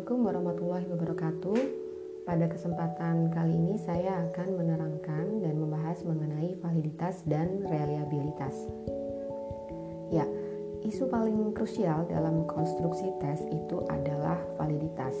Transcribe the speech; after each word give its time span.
Assalamualaikum 0.00 0.32
warahmatullahi 0.32 0.86
wabarakatuh. 0.96 1.58
Pada 2.24 2.48
kesempatan 2.48 3.28
kali 3.36 3.52
ini 3.52 3.76
saya 3.76 4.24
akan 4.32 4.56
menerangkan 4.56 5.44
dan 5.44 5.60
membahas 5.60 6.00
mengenai 6.08 6.56
validitas 6.56 7.20
dan 7.28 7.60
reliabilitas. 7.68 8.56
Ya, 10.08 10.24
isu 10.88 11.04
paling 11.04 11.52
krusial 11.52 12.08
dalam 12.08 12.48
konstruksi 12.48 13.12
tes 13.20 13.44
itu 13.52 13.84
adalah 13.92 14.40
validitas. 14.56 15.12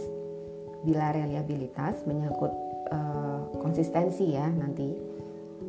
Bila 0.80 1.12
reliabilitas 1.12 2.00
menyangkut 2.08 2.48
uh, 2.88 3.52
konsistensi 3.60 4.32
ya 4.32 4.48
nanti. 4.48 4.96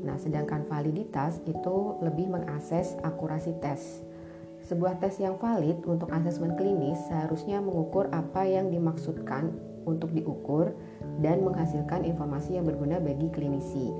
Nah, 0.07 0.15
sedangkan 0.23 0.63
validitas 0.71 1.43
itu 1.43 1.99
lebih 1.99 2.31
mengakses 2.31 2.95
akurasi 3.03 3.59
tes 3.59 4.07
sebuah 4.71 5.03
tes 5.03 5.19
yang 5.19 5.35
valid 5.35 5.83
untuk 5.83 6.07
asesmen 6.15 6.55
klinis 6.55 6.95
seharusnya 7.11 7.59
mengukur 7.59 8.07
apa 8.15 8.47
yang 8.47 8.71
dimaksudkan 8.71 9.51
untuk 9.83 10.15
diukur 10.15 10.71
dan 11.19 11.43
menghasilkan 11.43 12.07
informasi 12.07 12.55
yang 12.55 12.63
berguna 12.63 13.03
bagi 13.03 13.27
klinisi. 13.35 13.91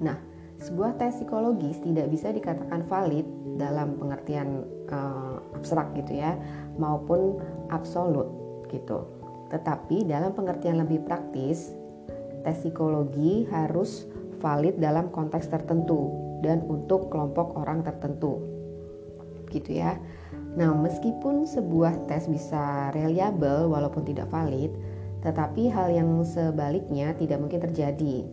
Nah, 0.00 0.16
sebuah 0.56 0.96
tes 0.96 1.20
psikologis 1.20 1.84
tidak 1.84 2.08
bisa 2.08 2.32
dikatakan 2.32 2.88
valid 2.88 3.28
dalam 3.60 4.00
pengertian 4.00 4.64
uh, 4.88 5.36
abstrak 5.52 5.92
gitu 6.00 6.16
ya, 6.16 6.40
maupun 6.80 7.36
absolut 7.68 8.32
gitu. 8.72 9.04
Tetapi 9.52 10.08
dalam 10.08 10.32
pengertian 10.32 10.80
lebih 10.80 11.04
praktis, 11.04 11.76
tes 12.40 12.56
psikologi 12.56 13.44
harus 13.52 14.08
valid 14.40 14.80
dalam 14.80 15.12
konteks 15.12 15.52
tertentu 15.52 16.08
dan 16.40 16.64
untuk 16.64 17.12
kelompok 17.12 17.52
orang 17.60 17.84
tertentu 17.84 18.55
gitu 19.56 19.80
ya. 19.80 19.96
Nah, 20.56 20.72
meskipun 20.72 21.44
sebuah 21.44 22.08
tes 22.08 22.28
bisa 22.28 22.92
reliable 22.92 23.68
walaupun 23.68 24.04
tidak 24.04 24.28
valid, 24.32 24.72
tetapi 25.20 25.68
hal 25.68 25.92
yang 25.92 26.08
sebaliknya 26.24 27.12
tidak 27.16 27.40
mungkin 27.40 27.60
terjadi. 27.60 28.24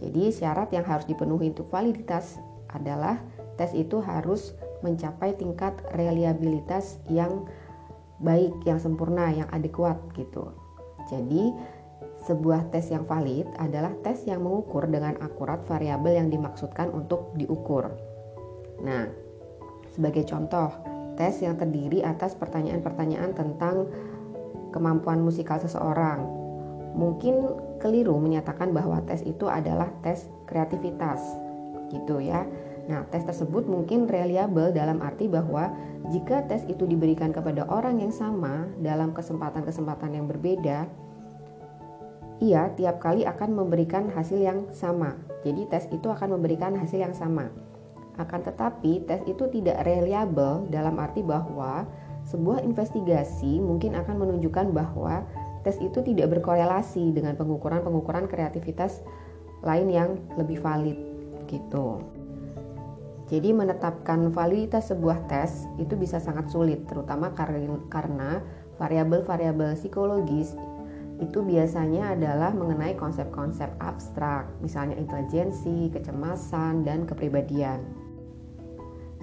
Jadi, 0.00 0.22
syarat 0.32 0.70
yang 0.72 0.86
harus 0.86 1.04
dipenuhi 1.06 1.52
untuk 1.52 1.68
validitas 1.68 2.38
adalah 2.70 3.20
tes 3.58 3.74
itu 3.76 4.00
harus 4.00 4.54
mencapai 4.80 5.36
tingkat 5.36 5.76
reliabilitas 5.92 7.02
yang 7.10 7.44
baik, 8.22 8.54
yang 8.64 8.80
sempurna, 8.80 9.28
yang 9.32 9.48
adekuat 9.52 9.96
gitu. 10.16 10.54
Jadi, 11.10 11.52
sebuah 12.24 12.68
tes 12.68 12.92
yang 12.92 13.08
valid 13.08 13.48
adalah 13.56 13.96
tes 14.04 14.28
yang 14.28 14.44
mengukur 14.44 14.84
dengan 14.88 15.16
akurat 15.24 15.64
variabel 15.64 16.20
yang 16.20 16.28
dimaksudkan 16.28 16.92
untuk 16.92 17.32
diukur. 17.36 17.88
Nah, 18.80 19.08
sebagai 20.00 20.24
contoh, 20.24 20.72
tes 21.20 21.44
yang 21.44 21.60
terdiri 21.60 22.00
atas 22.00 22.32
pertanyaan-pertanyaan 22.32 23.36
tentang 23.36 23.84
kemampuan 24.72 25.20
musikal 25.20 25.60
seseorang. 25.60 26.24
Mungkin 26.96 27.36
keliru 27.76 28.16
menyatakan 28.16 28.72
bahwa 28.72 29.04
tes 29.04 29.20
itu 29.28 29.44
adalah 29.44 29.92
tes 30.00 30.24
kreativitas, 30.48 31.20
gitu 31.92 32.24
ya. 32.24 32.48
Nah, 32.88 33.04
tes 33.12 33.22
tersebut 33.28 33.68
mungkin 33.68 34.08
reliable 34.08 34.72
dalam 34.72 35.04
arti 35.04 35.28
bahwa 35.28 35.68
jika 36.08 36.48
tes 36.48 36.64
itu 36.64 36.88
diberikan 36.88 37.30
kepada 37.30 37.68
orang 37.68 38.00
yang 38.00 38.10
sama 38.10 38.66
dalam 38.80 39.12
kesempatan-kesempatan 39.12 40.16
yang 40.16 40.26
berbeda, 40.26 40.88
ia 42.40 42.72
tiap 42.72 43.04
kali 43.04 43.28
akan 43.28 43.52
memberikan 43.52 44.08
hasil 44.08 44.40
yang 44.40 44.64
sama. 44.72 45.12
Jadi 45.44 45.68
tes 45.68 45.84
itu 45.92 46.08
akan 46.08 46.40
memberikan 46.40 46.72
hasil 46.72 47.04
yang 47.04 47.12
sama. 47.12 47.52
Akan 48.18 48.42
tetapi, 48.42 49.06
tes 49.06 49.22
itu 49.28 49.46
tidak 49.52 49.84
reliable 49.86 50.66
dalam 50.72 50.98
arti 50.98 51.22
bahwa 51.22 51.86
sebuah 52.26 52.62
investigasi 52.64 53.62
mungkin 53.62 53.94
akan 53.96 54.16
menunjukkan 54.18 54.72
bahwa 54.74 55.24
tes 55.62 55.76
itu 55.78 56.00
tidak 56.00 56.38
berkorelasi 56.38 57.12
dengan 57.12 57.36
pengukuran-pengukuran 57.36 58.26
kreativitas 58.26 59.04
lain 59.60 59.88
yang 59.92 60.10
lebih 60.40 60.60
valid 60.60 60.96
gitu. 61.48 62.00
Jadi 63.30 63.54
menetapkan 63.54 64.34
validitas 64.34 64.90
sebuah 64.90 65.30
tes 65.30 65.70
itu 65.78 65.94
bisa 65.94 66.18
sangat 66.18 66.50
sulit 66.50 66.82
terutama 66.90 67.30
karena 67.86 68.42
variabel-variabel 68.74 69.78
psikologis 69.78 70.58
itu 71.20 71.44
biasanya 71.44 72.16
adalah 72.16 72.50
mengenai 72.56 72.96
konsep-konsep 72.96 73.68
abstrak, 73.78 74.48
misalnya 74.64 74.96
intelijensi, 74.96 75.92
kecemasan, 75.92 76.82
dan 76.82 77.04
kepribadian. 77.04 77.84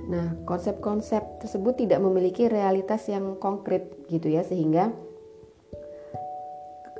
Nah, 0.07 0.39
konsep-konsep 0.47 1.43
tersebut 1.43 1.83
tidak 1.83 1.99
memiliki 1.99 2.47
realitas 2.47 3.09
yang 3.11 3.35
konkret 3.43 4.07
gitu 4.07 4.31
ya 4.31 4.39
sehingga 4.39 4.95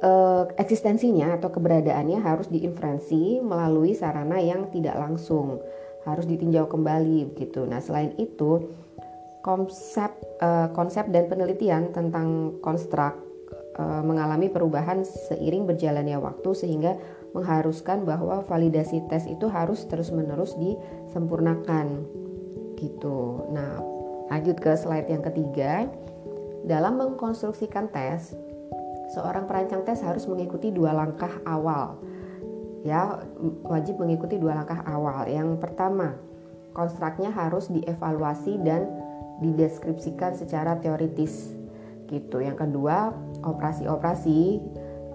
uh, 0.03 0.44
eksistensinya 0.59 1.40
atau 1.40 1.47
keberadaannya 1.47 2.19
harus 2.19 2.52
diinferensi 2.52 3.40
melalui 3.40 3.96
sarana 3.96 4.44
yang 4.44 4.68
tidak 4.75 5.00
langsung, 5.00 5.63
harus 6.03 6.28
ditinjau 6.28 6.68
kembali 6.68 7.31
gitu. 7.40 7.63
Nah, 7.63 7.80
selain 7.80 8.12
itu 8.19 8.75
konsep 9.40 10.12
uh, 10.44 10.68
konsep 10.75 11.07
dan 11.07 11.31
penelitian 11.31 11.96
tentang 11.96 12.59
konstruk 12.59 13.16
uh, 13.16 13.27
mengalami 13.78 14.50
perubahan 14.50 15.06
seiring 15.06 15.70
berjalannya 15.70 16.18
waktu 16.18 16.50
sehingga 16.58 16.98
mengharuskan 17.38 18.10
bahwa 18.10 18.42
validasi 18.42 19.06
tes 19.06 19.30
itu 19.30 19.46
harus 19.46 19.86
terus-menerus 19.86 20.58
disempurnakan 20.58 22.10
gitu. 22.78 23.46
Nah, 23.54 23.78
lanjut 24.34 24.58
ke 24.58 24.74
slide 24.74 25.10
yang 25.10 25.22
ketiga. 25.22 25.86
Dalam 26.68 27.00
mengkonstruksikan 27.00 27.94
tes, 27.94 28.34
seorang 29.14 29.46
perancang 29.48 29.86
tes 29.86 30.02
harus 30.04 30.26
mengikuti 30.26 30.74
dua 30.74 30.92
langkah 30.92 31.32
awal. 31.46 32.02
Ya, 32.82 33.24
wajib 33.68 34.02
mengikuti 34.02 34.42
dua 34.42 34.64
langkah 34.64 34.82
awal. 34.84 35.30
Yang 35.30 35.62
pertama, 35.62 36.18
konstruknya 36.76 37.32
harus 37.32 37.70
dievaluasi 37.72 38.60
dan 38.66 38.90
dideskripsikan 39.40 40.36
secara 40.36 40.76
teoritis. 40.82 41.54
Gitu. 42.08 42.40
Yang 42.40 42.68
kedua, 42.68 43.12
operasi-operasi 43.47 44.40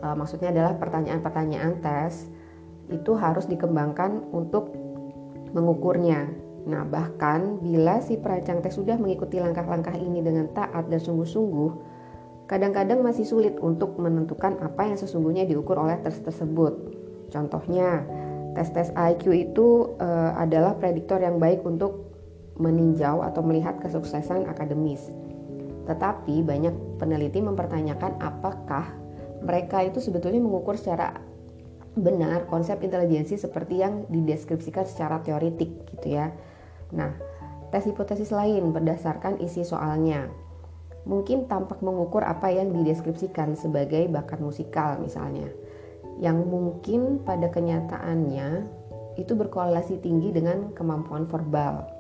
e, 0.01 0.07
maksudnya 0.17 0.51
adalah 0.51 0.81
pertanyaan-pertanyaan 0.81 1.85
tes 1.85 2.33
itu 2.89 3.13
harus 3.17 3.45
dikembangkan 3.49 4.33
untuk 4.33 4.73
mengukurnya 5.53 6.43
Nah, 6.63 6.87
bahkan 6.87 7.59
bila 7.59 7.99
si 7.99 8.15
perancang 8.15 8.63
tes 8.63 8.79
sudah 8.79 8.95
mengikuti 8.95 9.43
langkah-langkah 9.43 9.99
ini 9.99 10.23
dengan 10.23 10.47
taat 10.55 10.87
dan 10.87 11.03
sungguh-sungguh, 11.03 11.71
kadang-kadang 12.47 13.03
masih 13.03 13.27
sulit 13.27 13.59
untuk 13.59 13.99
menentukan 13.99 14.63
apa 14.63 14.87
yang 14.87 14.99
sesungguhnya 14.99 15.43
diukur 15.43 15.75
oleh 15.75 15.99
tes 16.07 16.23
tersebut. 16.23 16.95
Contohnya, 17.35 18.07
tes-tes 18.55 18.95
IQ 18.95 19.25
itu 19.35 19.97
e, 19.99 20.09
adalah 20.39 20.79
prediktor 20.79 21.19
yang 21.19 21.43
baik 21.43 21.67
untuk 21.67 22.13
meninjau 22.61 23.25
atau 23.27 23.43
melihat 23.43 23.83
kesuksesan 23.83 24.47
akademis. 24.47 25.11
Tetapi 25.85 26.43
banyak 26.47 26.99
peneliti 27.03 27.43
mempertanyakan 27.43 28.23
apakah 28.23 29.03
mereka 29.43 29.83
itu 29.83 29.99
sebetulnya 29.99 30.39
mengukur 30.39 30.79
secara 30.79 31.19
benar 31.93 32.49
konsep 32.49 32.81
intelijensi 32.81 33.37
seperti 33.37 33.85
yang 33.85 34.09
dideskripsikan 34.09 34.89
secara 34.89 35.21
teoritik 35.21 35.85
gitu 35.93 36.17
ya. 36.17 36.33
Nah, 36.97 37.13
tes 37.69 37.85
hipotesis 37.85 38.33
lain 38.33 38.73
berdasarkan 38.73 39.43
isi 39.45 39.61
soalnya. 39.67 40.31
Mungkin 41.05 41.51
tampak 41.51 41.83
mengukur 41.83 42.23
apa 42.23 42.49
yang 42.49 42.71
dideskripsikan 42.73 43.59
sebagai 43.59 44.07
bakat 44.09 44.39
musikal 44.41 44.97
misalnya. 45.03 45.51
Yang 46.23 46.47
mungkin 46.47 47.01
pada 47.27 47.51
kenyataannya 47.51 48.81
itu 49.21 49.33
berkorelasi 49.37 50.01
tinggi 50.01 50.33
dengan 50.33 50.73
kemampuan 50.73 51.29
verbal. 51.29 51.92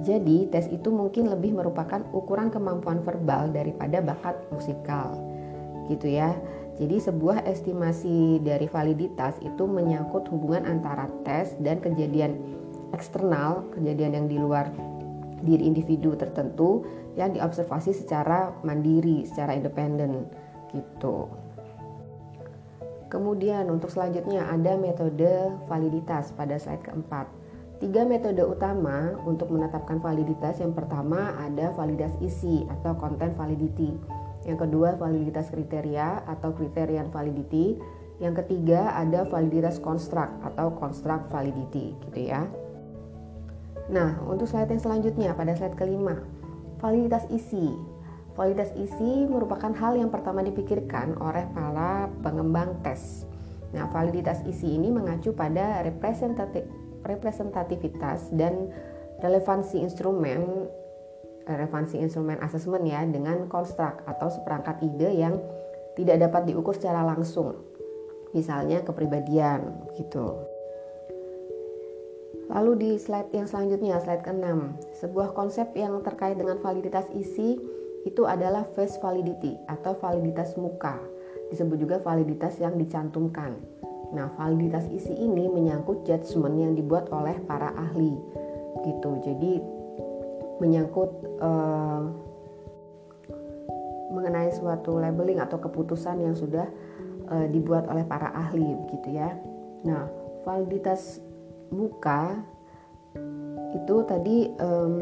Jadi, 0.00 0.48
tes 0.48 0.64
itu 0.72 0.88
mungkin 0.88 1.28
lebih 1.28 1.52
merupakan 1.52 2.00
ukuran 2.16 2.48
kemampuan 2.48 3.04
verbal 3.04 3.52
daripada 3.52 4.00
bakat 4.00 4.36
musikal. 4.48 5.20
Gitu 5.92 6.16
ya. 6.16 6.32
Jadi 6.80 6.96
sebuah 6.96 7.44
estimasi 7.44 8.40
dari 8.40 8.64
validitas 8.64 9.36
itu 9.44 9.68
menyangkut 9.68 10.24
hubungan 10.32 10.64
antara 10.64 11.12
tes 11.28 11.52
dan 11.60 11.76
kejadian 11.76 12.40
eksternal, 12.96 13.68
kejadian 13.76 14.16
yang 14.16 14.26
di 14.32 14.40
luar 14.40 14.72
diri 15.44 15.68
individu 15.68 16.16
tertentu 16.16 16.84
yang 17.20 17.36
diobservasi 17.36 17.92
secara 17.92 18.56
mandiri, 18.64 19.28
secara 19.28 19.52
independen 19.56 20.24
gitu. 20.72 21.28
Kemudian 23.10 23.66
untuk 23.68 23.90
selanjutnya 23.90 24.46
ada 24.46 24.78
metode 24.78 25.50
validitas 25.66 26.30
pada 26.32 26.54
slide 26.56 26.86
keempat. 26.86 27.26
Tiga 27.80 28.04
metode 28.04 28.44
utama 28.44 29.16
untuk 29.24 29.48
menetapkan 29.48 30.04
validitas 30.04 30.60
yang 30.60 30.76
pertama 30.76 31.32
ada 31.40 31.72
validitas 31.72 32.12
isi 32.20 32.68
atau 32.68 32.92
content 33.00 33.32
validity. 33.32 33.96
Yang 34.44 34.68
kedua 34.68 35.00
validitas 35.00 35.48
kriteria 35.48 36.28
atau 36.28 36.52
criterion 36.52 37.08
validity. 37.08 37.80
Yang 38.20 38.44
ketiga 38.44 38.92
ada 38.92 39.24
validitas 39.24 39.80
construct 39.80 40.44
atau 40.44 40.76
construct 40.76 41.32
validity 41.32 41.96
gitu 42.04 42.20
ya. 42.28 42.44
Nah, 43.88 44.20
untuk 44.28 44.44
slide 44.44 44.68
yang 44.68 44.84
selanjutnya 44.84 45.32
pada 45.32 45.56
slide 45.56 45.80
kelima, 45.80 46.20
validitas 46.84 47.24
isi. 47.32 47.72
validitas 48.38 48.72
isi 48.78 49.26
merupakan 49.28 49.68
hal 49.74 50.00
yang 50.00 50.08
pertama 50.08 50.40
dipikirkan 50.40 51.18
oleh 51.20 51.44
para 51.52 52.08
pengembang 52.24 52.78
tes. 52.80 53.28
Nah, 53.74 53.90
validitas 53.92 54.40
isi 54.48 54.80
ini 54.80 54.88
mengacu 54.88 55.34
pada 55.36 55.82
representatif, 55.84 56.64
representativitas 57.04 58.32
dan 58.34 58.72
relevansi 59.20 59.80
instrumen 59.80 60.68
relevansi 61.48 61.98
instrumen 61.98 62.38
asesmen 62.40 62.86
ya 62.86 63.02
dengan 63.02 63.50
konstruk 63.50 64.04
atau 64.06 64.28
seperangkat 64.30 64.80
ide 64.86 65.10
yang 65.18 65.34
tidak 65.98 66.22
dapat 66.30 66.52
diukur 66.52 66.76
secara 66.76 67.02
langsung. 67.02 67.58
Misalnya 68.30 68.86
kepribadian 68.86 69.90
gitu. 69.98 70.38
Lalu 72.50 72.72
di 72.78 72.90
slide 72.98 73.30
yang 73.30 73.46
selanjutnya, 73.46 74.02
slide 74.02 74.26
ke-6, 74.26 74.46
sebuah 74.98 75.38
konsep 75.38 75.70
yang 75.78 76.02
terkait 76.02 76.34
dengan 76.34 76.58
validitas 76.58 77.06
isi 77.14 77.58
itu 78.02 78.22
adalah 78.26 78.66
face 78.74 78.98
validity 78.98 79.54
atau 79.70 79.94
validitas 79.94 80.58
muka. 80.58 80.98
Disebut 81.50 81.78
juga 81.78 82.02
validitas 82.02 82.58
yang 82.58 82.74
dicantumkan. 82.74 83.54
Nah, 84.10 84.34
validitas 84.34 84.90
isi 84.90 85.14
ini 85.14 85.46
menyangkut 85.46 86.02
judgement 86.02 86.56
yang 86.58 86.72
dibuat 86.74 87.06
oleh 87.14 87.38
para 87.46 87.70
ahli. 87.74 88.18
Gitu. 88.82 89.10
Jadi 89.22 89.52
menyangkut 90.60 91.10
uh, 91.40 92.02
mengenai 94.10 94.50
suatu 94.50 94.98
labeling 94.98 95.38
atau 95.38 95.62
keputusan 95.62 96.20
yang 96.20 96.34
sudah 96.34 96.66
uh, 97.30 97.46
dibuat 97.48 97.86
oleh 97.86 98.02
para 98.02 98.34
ahli 98.34 98.74
begitu 98.86 99.14
ya. 99.14 99.38
Nah, 99.86 100.10
validitas 100.42 101.22
muka 101.70 102.42
itu 103.70 103.94
tadi 104.06 104.50
um, 104.58 104.94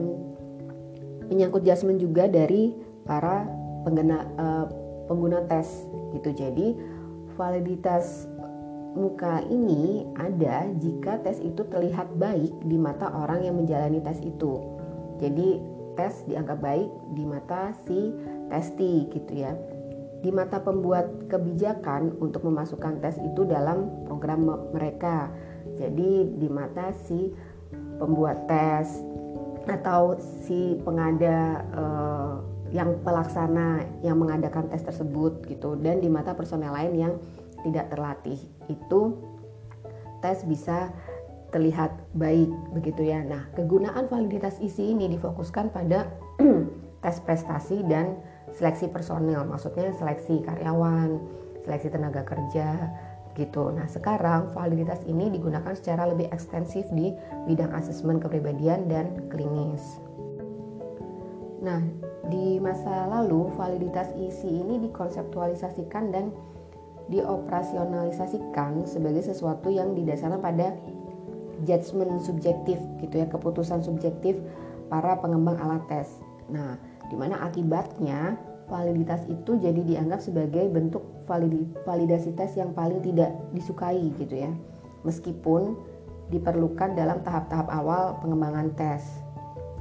menyangkut 1.32 1.64
judgement 1.64 2.00
juga 2.00 2.28
dari 2.28 2.76
para 3.08 3.48
pengguna 3.84 4.18
uh, 4.36 4.66
pengguna 5.08 5.44
tes 5.48 5.88
gitu. 6.12 6.30
Jadi 6.36 6.76
validitas 7.34 8.28
muka 8.96 9.44
ini 9.48 10.06
ada 10.16 10.68
jika 10.80 11.20
tes 11.20 11.42
itu 11.42 11.64
terlihat 11.68 12.16
baik 12.16 12.52
di 12.64 12.76
mata 12.80 13.12
orang 13.12 13.44
yang 13.44 13.56
menjalani 13.58 14.00
tes 14.00 14.20
itu. 14.24 14.62
Jadi 15.18 15.60
tes 15.98 16.22
dianggap 16.30 16.62
baik 16.62 16.90
di 17.12 17.24
mata 17.26 17.74
si 17.84 18.14
testi 18.48 19.10
gitu 19.12 19.32
ya. 19.34 19.52
Di 20.18 20.30
mata 20.34 20.62
pembuat 20.62 21.30
kebijakan 21.30 22.18
untuk 22.22 22.46
memasukkan 22.46 23.02
tes 23.02 23.18
itu 23.18 23.44
dalam 23.44 24.06
program 24.06 24.46
mereka. 24.74 25.30
Jadi 25.78 26.38
di 26.38 26.48
mata 26.50 26.90
si 27.06 27.30
pembuat 27.98 28.46
tes 28.50 29.02
atau 29.68 30.16
si 30.18 30.80
pengada 30.80 31.60
uh, 31.76 32.40
yang 32.72 33.00
pelaksana 33.00 33.84
yang 34.04 34.16
mengadakan 34.20 34.68
tes 34.68 34.84
tersebut 34.84 35.44
gitu 35.48 35.76
dan 35.80 36.00
di 36.00 36.08
mata 36.08 36.36
personel 36.36 36.72
lain 36.72 36.92
yang 36.96 37.14
tidak 37.66 37.90
terlatih 37.90 38.38
itu 38.70 39.18
tes 40.22 40.42
bisa 40.46 40.90
terlihat 41.48 41.94
baik 42.12 42.50
begitu 42.76 43.08
ya. 43.08 43.24
Nah, 43.24 43.48
kegunaan 43.56 44.10
validitas 44.10 44.60
isi 44.60 44.92
ini 44.92 45.08
difokuskan 45.08 45.72
pada 45.72 46.10
tes 47.04 47.16
prestasi 47.24 47.80
dan 47.88 48.20
seleksi 48.52 48.90
personel, 48.92 49.48
maksudnya 49.48 49.92
seleksi 49.96 50.44
karyawan, 50.44 51.16
seleksi 51.64 51.88
tenaga 51.88 52.24
kerja 52.24 52.92
gitu. 53.38 53.70
Nah, 53.70 53.86
sekarang 53.86 54.50
validitas 54.50 55.00
ini 55.06 55.30
digunakan 55.30 55.72
secara 55.72 56.10
lebih 56.10 56.26
ekstensif 56.34 56.84
di 56.90 57.14
bidang 57.46 57.70
asesmen 57.70 58.18
kepribadian 58.18 58.90
dan 58.90 59.30
klinis. 59.30 60.02
Nah, 61.62 61.82
di 62.28 62.58
masa 62.58 63.06
lalu, 63.06 63.50
validitas 63.54 64.10
isi 64.18 64.62
ini 64.62 64.82
dikonseptualisasikan 64.90 66.04
dan 66.10 66.34
dioperasionalisasikan 67.08 68.84
sebagai 68.84 69.24
sesuatu 69.24 69.72
yang 69.72 69.96
didasarkan 69.96 70.40
pada 70.40 70.76
judgement 71.64 72.20
subjektif 72.22 72.78
gitu 73.02 73.14
ya, 73.18 73.26
keputusan 73.26 73.82
subjektif 73.82 74.38
para 74.92 75.18
pengembang 75.18 75.58
alat 75.58 75.84
tes. 75.88 76.08
Nah, 76.52 76.76
di 77.08 77.16
mana 77.16 77.40
akibatnya 77.44 78.36
validitas 78.68 79.24
itu 79.26 79.56
jadi 79.56 79.80
dianggap 79.80 80.20
sebagai 80.20 80.68
bentuk 80.68 81.02
validasi 81.84 82.36
tes 82.36 82.56
yang 82.56 82.76
paling 82.76 83.00
tidak 83.00 83.32
disukai 83.56 84.12
gitu 84.20 84.44
ya. 84.44 84.52
Meskipun 85.04 85.76
diperlukan 86.28 86.92
dalam 86.92 87.24
tahap-tahap 87.24 87.68
awal 87.72 88.20
pengembangan 88.20 88.68
tes. 88.76 89.00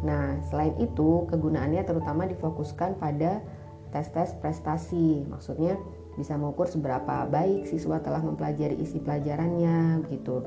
Nah, 0.03 0.39
selain 0.47 0.77
itu, 0.79 1.27
kegunaannya 1.27 1.83
terutama 1.83 2.29
difokuskan 2.29 2.95
pada 3.01 3.44
tes-tes 3.91 4.38
prestasi. 4.39 5.25
Maksudnya 5.27 5.75
bisa 6.17 6.33
mengukur 6.35 6.65
seberapa 6.65 7.29
baik 7.29 7.69
siswa 7.69 8.01
telah 8.01 8.19
mempelajari 8.25 8.75
isi 8.81 8.97
pelajarannya 8.97 10.01
begitu. 10.03 10.41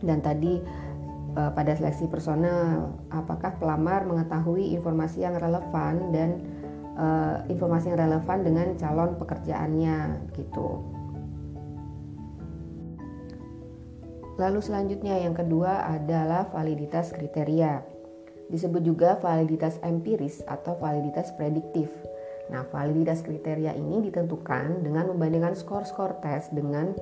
Dan 0.00 0.24
tadi 0.24 0.58
eh, 1.36 1.50
pada 1.52 1.76
seleksi 1.76 2.08
personal, 2.08 2.96
apakah 3.12 3.60
pelamar 3.60 4.08
mengetahui 4.08 4.72
informasi 4.72 5.22
yang 5.22 5.36
relevan 5.36 6.10
dan 6.10 6.30
uh, 6.96 7.44
informasi 7.52 7.92
yang 7.92 8.08
relevan 8.08 8.40
dengan 8.40 8.66
calon 8.80 9.20
pekerjaannya 9.20 10.32
gitu. 10.32 10.80
Lalu 14.40 14.60
selanjutnya 14.60 15.20
yang 15.20 15.36
kedua 15.36 15.92
adalah 15.92 16.48
validitas 16.48 17.12
kriteria 17.12 17.96
disebut 18.46 18.82
juga 18.82 19.18
validitas 19.18 19.78
empiris 19.82 20.42
atau 20.46 20.78
validitas 20.78 21.34
prediktif. 21.34 21.90
Nah, 22.46 22.62
validitas 22.70 23.26
kriteria 23.26 23.74
ini 23.74 24.06
ditentukan 24.06 24.86
dengan 24.86 25.10
membandingkan 25.10 25.58
skor-skor 25.58 26.22
tes 26.22 26.46
dengan 26.54 26.94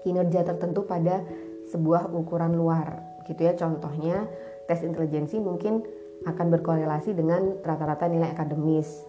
kinerja 0.00 0.48
tertentu 0.48 0.88
pada 0.88 1.20
sebuah 1.68 2.08
ukuran 2.12 2.56
luar. 2.56 3.00
Gitu 3.28 3.44
ya, 3.44 3.52
contohnya 3.54 4.26
tes 4.66 4.80
intelijensi 4.80 5.38
mungkin 5.38 5.84
akan 6.24 6.46
berkorelasi 6.54 7.12
dengan 7.12 7.60
rata-rata 7.60 8.08
nilai 8.08 8.32
akademis. 8.32 9.04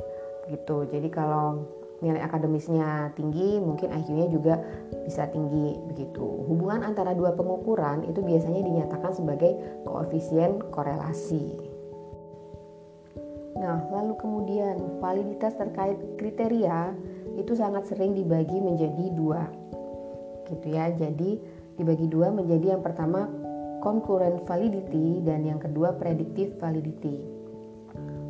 Gitu. 0.51 0.77
Jadi 0.91 1.07
kalau 1.07 1.63
nilai 2.03 2.19
akademisnya 2.19 3.15
tinggi, 3.15 3.63
mungkin 3.63 3.95
IQ-nya 3.95 4.27
juga 4.27 4.59
bisa 5.07 5.31
tinggi 5.31 5.79
begitu. 5.87 6.23
Hubungan 6.51 6.83
antara 6.83 7.15
dua 7.15 7.31
pengukuran 7.31 8.03
itu 8.03 8.19
biasanya 8.19 8.59
dinyatakan 8.59 9.15
sebagai 9.15 9.55
koefisien 9.87 10.59
korelasi. 10.67 11.72
Nah, 13.53 13.85
lalu 13.93 14.17
kemudian 14.17 14.99
validitas 14.99 15.53
terkait 15.57 15.97
kriteria 16.17 16.93
itu 17.37 17.53
sangat 17.53 17.89
sering 17.89 18.17
dibagi 18.17 18.57
menjadi 18.57 19.13
dua. 19.13 19.45
Gitu 20.49 20.67
ya. 20.73 20.89
Jadi 20.93 21.37
dibagi 21.77 22.09
dua 22.09 22.29
menjadi 22.33 22.77
yang 22.77 22.81
pertama 22.81 23.29
concurrent 23.81 24.41
validity 24.47 25.21
dan 25.21 25.45
yang 25.45 25.59
kedua 25.61 25.93
predictive 25.97 26.57
validity. 26.57 27.21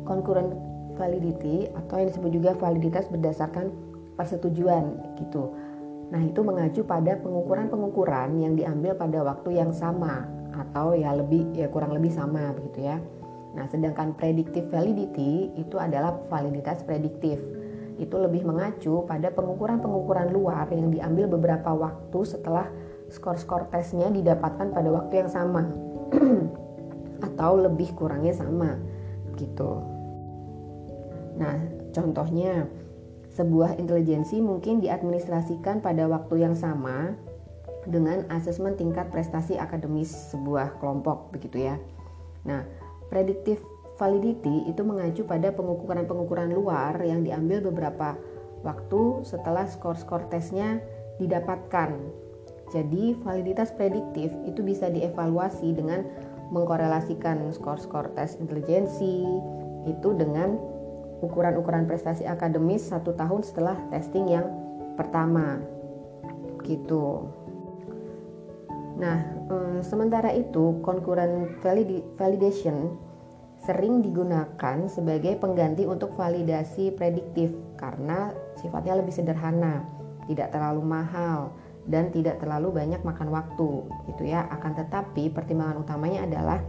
Concurrent 0.04 0.52
validity 0.94 1.72
atau 1.72 1.98
yang 1.98 2.08
disebut 2.12 2.30
juga 2.30 2.50
validitas 2.54 3.08
berdasarkan 3.08 3.72
persetujuan 4.14 5.16
gitu. 5.18 5.50
Nah, 6.12 6.20
itu 6.22 6.44
mengacu 6.44 6.86
pada 6.86 7.18
pengukuran-pengukuran 7.18 8.38
yang 8.38 8.54
diambil 8.54 8.94
pada 8.94 9.24
waktu 9.24 9.58
yang 9.58 9.74
sama 9.74 10.28
atau 10.54 10.94
ya 10.94 11.10
lebih 11.16 11.50
ya 11.56 11.66
kurang 11.66 11.90
lebih 11.96 12.14
sama 12.14 12.54
begitu 12.54 12.86
ya. 12.86 13.02
Nah, 13.54 13.70
sedangkan 13.70 14.18
predictive 14.18 14.66
validity 14.68 15.54
itu 15.54 15.78
adalah 15.78 16.18
validitas 16.26 16.82
prediktif. 16.82 17.38
Itu 17.96 18.18
lebih 18.18 18.42
mengacu 18.42 19.06
pada 19.06 19.30
pengukuran-pengukuran 19.30 20.34
luar 20.34 20.66
yang 20.74 20.90
diambil 20.90 21.30
beberapa 21.30 21.70
waktu 21.70 22.20
setelah 22.26 22.66
skor-skor 23.14 23.70
tesnya 23.70 24.10
didapatkan 24.10 24.74
pada 24.74 24.90
waktu 24.90 25.22
yang 25.22 25.30
sama 25.30 25.70
atau 27.30 27.52
lebih 27.54 27.94
kurangnya 27.94 28.34
sama 28.34 28.74
gitu. 29.38 29.82
Nah, 31.38 31.58
contohnya 31.94 32.66
sebuah 33.34 33.78
intelijensi 33.78 34.38
mungkin 34.38 34.78
diadministrasikan 34.78 35.82
pada 35.82 36.06
waktu 36.06 36.42
yang 36.46 36.54
sama 36.54 37.18
dengan 37.86 38.24
asesmen 38.30 38.78
tingkat 38.78 39.10
prestasi 39.10 39.58
akademis 39.58 40.10
sebuah 40.34 40.78
kelompok 40.78 41.34
begitu 41.34 41.66
ya. 41.66 41.76
Nah, 42.46 42.62
predictive 43.14 43.62
validity 43.94 44.66
itu 44.66 44.82
mengacu 44.82 45.22
pada 45.22 45.54
pengukuran-pengukuran 45.54 46.50
luar 46.50 46.98
yang 46.98 47.22
diambil 47.22 47.70
beberapa 47.70 48.18
waktu 48.66 49.22
setelah 49.22 49.70
skor-skor 49.70 50.26
tesnya 50.34 50.82
didapatkan. 51.22 51.94
Jadi, 52.74 53.14
validitas 53.22 53.70
prediktif 53.70 54.34
itu 54.50 54.66
bisa 54.66 54.90
dievaluasi 54.90 55.78
dengan 55.78 56.02
mengkorelasikan 56.50 57.54
skor-skor 57.54 58.10
tes 58.18 58.34
intelijensi 58.42 59.22
itu 59.86 60.08
dengan 60.18 60.58
ukuran-ukuran 61.22 61.86
prestasi 61.86 62.26
akademis 62.26 62.90
satu 62.90 63.14
tahun 63.14 63.46
setelah 63.46 63.78
testing 63.94 64.26
yang 64.26 64.50
pertama 64.98 65.62
gitu. 66.66 67.30
Nah, 68.98 69.26
um, 69.50 69.82
sementara 69.82 70.30
itu 70.32 70.80
concurrent 70.82 71.58
validation 72.18 72.96
sering 73.64 74.04
digunakan 74.04 74.76
sebagai 74.92 75.40
pengganti 75.40 75.88
untuk 75.88 76.12
validasi 76.20 76.92
prediktif 76.92 77.48
karena 77.80 78.28
sifatnya 78.60 79.00
lebih 79.00 79.12
sederhana, 79.16 79.80
tidak 80.28 80.52
terlalu 80.52 80.84
mahal 80.84 81.56
dan 81.88 82.12
tidak 82.12 82.40
terlalu 82.44 82.76
banyak 82.76 83.00
makan 83.00 83.32
waktu 83.32 83.88
gitu 84.12 84.28
ya. 84.28 84.44
Akan 84.52 84.76
tetapi 84.76 85.32
pertimbangan 85.32 85.80
utamanya 85.80 86.28
adalah 86.28 86.60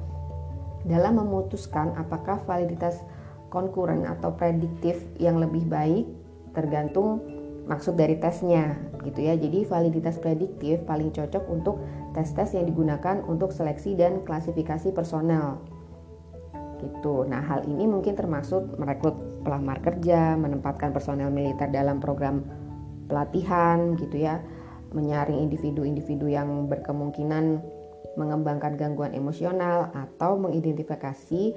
dalam 0.88 1.20
memutuskan 1.20 1.92
apakah 2.00 2.40
validitas 2.48 3.04
konkuren 3.52 4.08
atau 4.08 4.32
prediktif 4.32 5.04
yang 5.20 5.36
lebih 5.40 5.68
baik 5.68 6.08
tergantung 6.56 7.20
maksud 7.68 8.00
dari 8.00 8.16
tesnya 8.24 8.72
gitu 9.04 9.20
ya. 9.20 9.36
Jadi 9.36 9.68
validitas 9.68 10.16
prediktif 10.16 10.80
paling 10.88 11.12
cocok 11.12 11.44
untuk 11.52 11.76
tes-tes 12.16 12.56
yang 12.56 12.64
digunakan 12.64 13.20
untuk 13.28 13.52
seleksi 13.52 14.00
dan 14.00 14.24
klasifikasi 14.24 14.96
personel 14.96 15.75
gitu. 16.80 17.24
Nah, 17.28 17.42
hal 17.44 17.64
ini 17.66 17.86
mungkin 17.88 18.18
termasuk 18.18 18.76
merekrut 18.80 19.16
pelamar 19.46 19.80
kerja, 19.80 20.36
menempatkan 20.36 20.92
personel 20.92 21.30
militer 21.30 21.70
dalam 21.70 22.02
program 22.02 22.46
pelatihan 23.06 23.94
gitu 23.96 24.26
ya, 24.26 24.42
menyaring 24.92 25.46
individu-individu 25.46 26.32
yang 26.32 26.66
berkemungkinan 26.66 27.62
mengembangkan 28.16 28.80
gangguan 28.80 29.12
emosional 29.12 29.92
atau 29.92 30.40
mengidentifikasi 30.40 31.54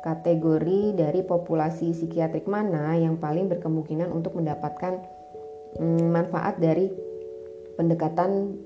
kategori 0.00 0.96
dari 0.96 1.20
populasi 1.20 1.92
psikiatrik 1.92 2.48
mana 2.48 2.96
yang 2.96 3.20
paling 3.20 3.52
berkemungkinan 3.52 4.08
untuk 4.08 4.32
mendapatkan 4.32 4.96
mm, 5.76 6.08
manfaat 6.08 6.56
dari 6.56 6.88
pendekatan 7.76 8.56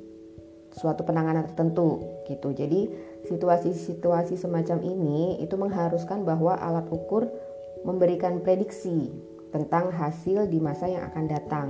suatu 0.75 1.03
penanganan 1.07 1.47
tertentu 1.51 2.03
gitu. 2.27 2.55
Jadi 2.55 2.91
Situasi-situasi 3.25 4.37
semacam 4.37 4.85
ini 4.85 5.41
itu 5.41 5.57
mengharuskan 5.57 6.29
bahwa 6.29 6.61
alat 6.61 6.85
ukur 6.93 7.25
memberikan 7.85 8.45
prediksi 8.45 9.13
tentang 9.49 9.89
hasil 9.95 10.51
di 10.51 10.61
masa 10.61 10.91
yang 10.91 11.09
akan 11.09 11.25
datang. 11.31 11.69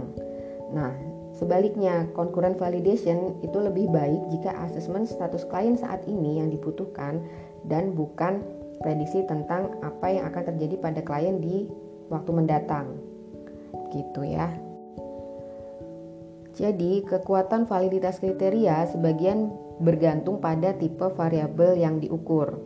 Nah, 0.74 0.90
sebaliknya, 1.36 2.10
concurrent 2.16 2.58
validation 2.58 3.38
itu 3.44 3.58
lebih 3.60 3.86
baik 3.92 4.34
jika 4.34 4.50
asesmen 4.66 5.06
status 5.06 5.46
klien 5.46 5.78
saat 5.78 6.02
ini 6.10 6.42
yang 6.42 6.50
dibutuhkan 6.50 7.22
dan 7.70 7.94
bukan 7.94 8.42
prediksi 8.82 9.22
tentang 9.30 9.78
apa 9.84 10.10
yang 10.10 10.24
akan 10.32 10.42
terjadi 10.54 10.74
pada 10.82 11.00
klien 11.06 11.38
di 11.38 11.70
waktu 12.10 12.30
mendatang. 12.34 12.98
Gitu 13.94 14.26
ya. 14.26 14.50
Jadi, 16.54 17.02
kekuatan 17.02 17.66
validitas 17.66 18.22
kriteria 18.22 18.90
sebagian 18.90 19.50
bergantung 19.82 20.38
pada 20.38 20.74
tipe 20.76 21.06
variabel 21.14 21.78
yang 21.78 21.98
diukur. 21.98 22.58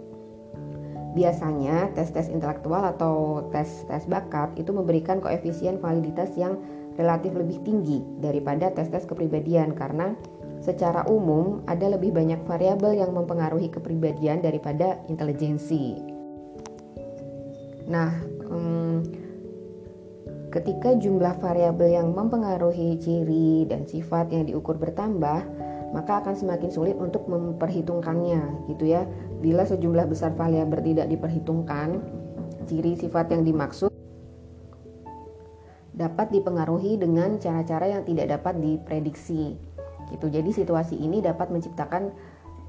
Biasanya, 1.16 1.96
tes-tes 1.96 2.28
intelektual 2.28 2.84
atau 2.84 3.48
tes-tes 3.48 4.04
bakat 4.06 4.52
itu 4.60 4.70
memberikan 4.70 5.18
koefisien 5.24 5.80
validitas 5.80 6.36
yang 6.36 6.60
relatif 7.00 7.32
lebih 7.32 7.64
tinggi 7.64 8.04
daripada 8.20 8.68
tes-tes 8.74 9.08
kepribadian 9.08 9.72
karena 9.72 10.12
secara 10.60 11.06
umum 11.08 11.64
ada 11.64 11.88
lebih 11.96 12.12
banyak 12.12 12.44
variabel 12.44 12.98
yang 12.98 13.14
mempengaruhi 13.16 13.72
kepribadian 13.72 14.44
daripada 14.44 15.00
intelijensi. 15.08 15.96
Nah, 17.88 18.12
hmm, 18.52 19.28
Ketika 20.48 20.96
jumlah 20.96 21.44
variabel 21.44 21.92
yang 21.92 22.16
mempengaruhi 22.16 22.96
ciri 22.96 23.68
dan 23.68 23.84
sifat 23.84 24.32
yang 24.32 24.48
diukur 24.48 24.80
bertambah, 24.80 25.44
maka 25.90 26.20
akan 26.20 26.34
semakin 26.36 26.70
sulit 26.70 26.96
untuk 27.00 27.24
memperhitungkannya, 27.26 28.68
gitu 28.68 28.84
ya. 28.88 29.08
Bila 29.40 29.64
sejumlah 29.64 30.06
besar 30.08 30.36
variabel 30.36 30.84
tidak 30.84 31.06
diperhitungkan, 31.08 32.02
ciri 32.68 32.94
sifat 32.98 33.32
yang 33.32 33.42
dimaksud 33.48 33.88
dapat 35.98 36.30
dipengaruhi 36.30 36.94
dengan 36.94 37.42
cara-cara 37.42 37.90
yang 37.90 38.06
tidak 38.06 38.38
dapat 38.38 38.62
diprediksi. 38.62 39.58
Gitu. 40.08 40.26
Jadi 40.30 40.50
situasi 40.54 40.94
ini 40.94 41.18
dapat 41.18 41.50
menciptakan 41.50 42.14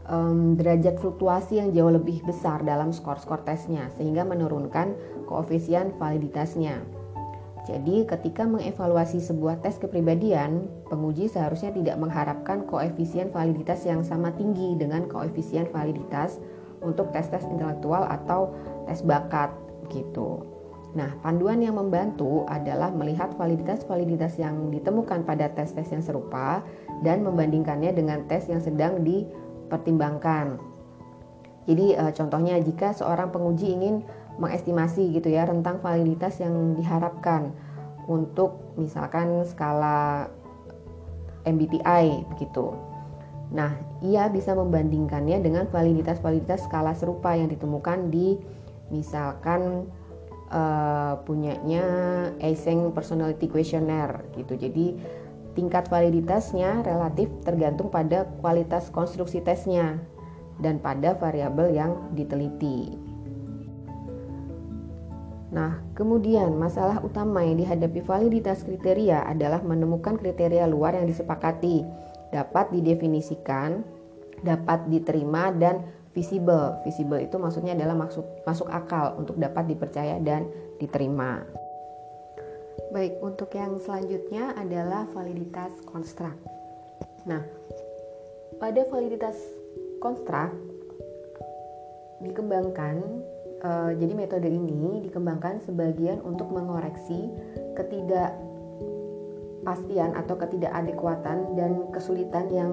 um, 0.09 0.57
derajat 0.57 0.97
fluktuasi 0.97 1.61
yang 1.61 1.69
jauh 1.71 1.93
lebih 1.93 2.25
besar 2.25 2.65
dalam 2.65 2.89
skor-skor 2.89 3.45
tesnya 3.45 3.87
sehingga 3.95 4.25
menurunkan 4.25 4.97
koefisien 5.29 5.93
validitasnya. 5.95 6.98
Jadi, 7.67 8.07
ketika 8.07 8.47
mengevaluasi 8.47 9.19
sebuah 9.19 9.59
tes 9.59 9.75
kepribadian, 9.77 10.67
penguji 10.87 11.27
seharusnya 11.27 11.75
tidak 11.75 11.99
mengharapkan 11.99 12.63
koefisien 12.65 13.29
validitas 13.29 13.83
yang 13.83 14.01
sama 14.01 14.31
tinggi 14.33 14.79
dengan 14.79 15.05
koefisien 15.11 15.67
validitas 15.69 16.39
untuk 16.79 17.11
tes-tes 17.11 17.43
intelektual 17.51 18.07
atau 18.07 18.55
tes 18.87 19.03
bakat 19.03 19.51
gitu. 19.91 20.45
Nah, 20.97 21.13
panduan 21.21 21.61
yang 21.61 21.77
membantu 21.77 22.49
adalah 22.49 22.89
melihat 22.89 23.37
validitas-validitas 23.37 24.41
yang 24.41 24.73
ditemukan 24.73 25.21
pada 25.21 25.53
tes-tes 25.53 25.85
yang 25.93 26.01
serupa 26.01 26.65
dan 27.05 27.21
membandingkannya 27.21 27.93
dengan 27.93 28.25
tes 28.25 28.49
yang 28.49 28.57
sedang 28.57 29.05
dipertimbangkan. 29.05 30.57
Jadi, 31.69 31.93
e, 31.93 32.03
contohnya 32.17 32.57
jika 32.57 32.97
seorang 32.97 33.29
penguji 33.29 33.69
ingin 33.69 34.01
mengestimasi 34.39 35.11
gitu 35.13 35.29
ya 35.29 35.45
rentang 35.45 35.83
validitas 35.83 36.39
yang 36.39 36.73
diharapkan 36.79 37.51
untuk 38.09 38.73
misalkan 38.79 39.45
skala 39.45 40.31
MBTI 41.45 42.25
begitu. 42.35 42.73
Nah, 43.49 43.73
ia 44.05 44.29
bisa 44.29 44.53
membandingkannya 44.53 45.41
dengan 45.41 45.65
validitas-validitas 45.69 46.69
skala 46.69 46.93
serupa 46.93 47.33
yang 47.33 47.49
ditemukan 47.49 48.13
di 48.13 48.37
misalkan 48.93 49.89
uh, 50.53 51.17
punyanya 51.25 51.85
Eysenck 52.41 52.93
Personality 52.93 53.49
Questionnaire 53.49 54.25
gitu. 54.37 54.53
Jadi 54.53 54.97
tingkat 55.57 55.89
validitasnya 55.89 56.85
relatif 56.85 57.29
tergantung 57.41 57.89
pada 57.89 58.29
kualitas 58.41 58.93
konstruksi 58.93 59.41
tesnya 59.41 59.97
dan 60.61 60.77
pada 60.77 61.17
variabel 61.17 61.73
yang 61.73 61.91
diteliti. 62.13 63.08
Nah, 65.49 65.81
kemudian 65.97 66.53
masalah 66.61 67.01
utama 67.01 67.41
yang 67.41 67.57
dihadapi 67.57 68.05
validitas 68.05 68.61
kriteria 68.61 69.25
adalah 69.25 69.65
menemukan 69.65 70.13
kriteria 70.21 70.69
luar 70.69 70.93
yang 70.93 71.09
disepakati, 71.09 71.81
dapat 72.29 72.69
didefinisikan, 72.69 73.81
dapat 74.45 74.85
diterima 74.93 75.49
dan 75.49 75.81
visible. 76.13 76.77
Visible 76.85 77.25
itu 77.25 77.41
maksudnya 77.41 77.73
adalah 77.73 77.97
masuk 77.97 78.25
masuk 78.45 78.69
akal 78.69 79.17
untuk 79.17 79.41
dapat 79.41 79.65
dipercaya 79.73 80.21
dan 80.21 80.45
diterima. 80.77 81.41
Baik, 82.93 83.21
untuk 83.21 83.49
yang 83.53 83.77
selanjutnya 83.81 84.53
adalah 84.53 85.09
validitas 85.13 85.73
konstrak. 85.85 86.33
Nah, 87.25 87.41
pada 88.61 88.85
validitas 88.89 89.37
konstrak 90.01 90.53
dikembangkan 92.21 93.01
Uh, 93.59 93.91
jadi 93.99 94.15
metode 94.15 94.47
ini 94.47 95.03
dikembangkan 95.03 95.59
sebagian 95.67 96.23
untuk 96.23 96.47
mengoreksi 96.47 97.27
ketidakpastian 97.75 100.15
atau 100.15 100.39
ketidakadekuatan 100.39 101.59
dan 101.59 101.91
kesulitan 101.91 102.47
yang 102.47 102.71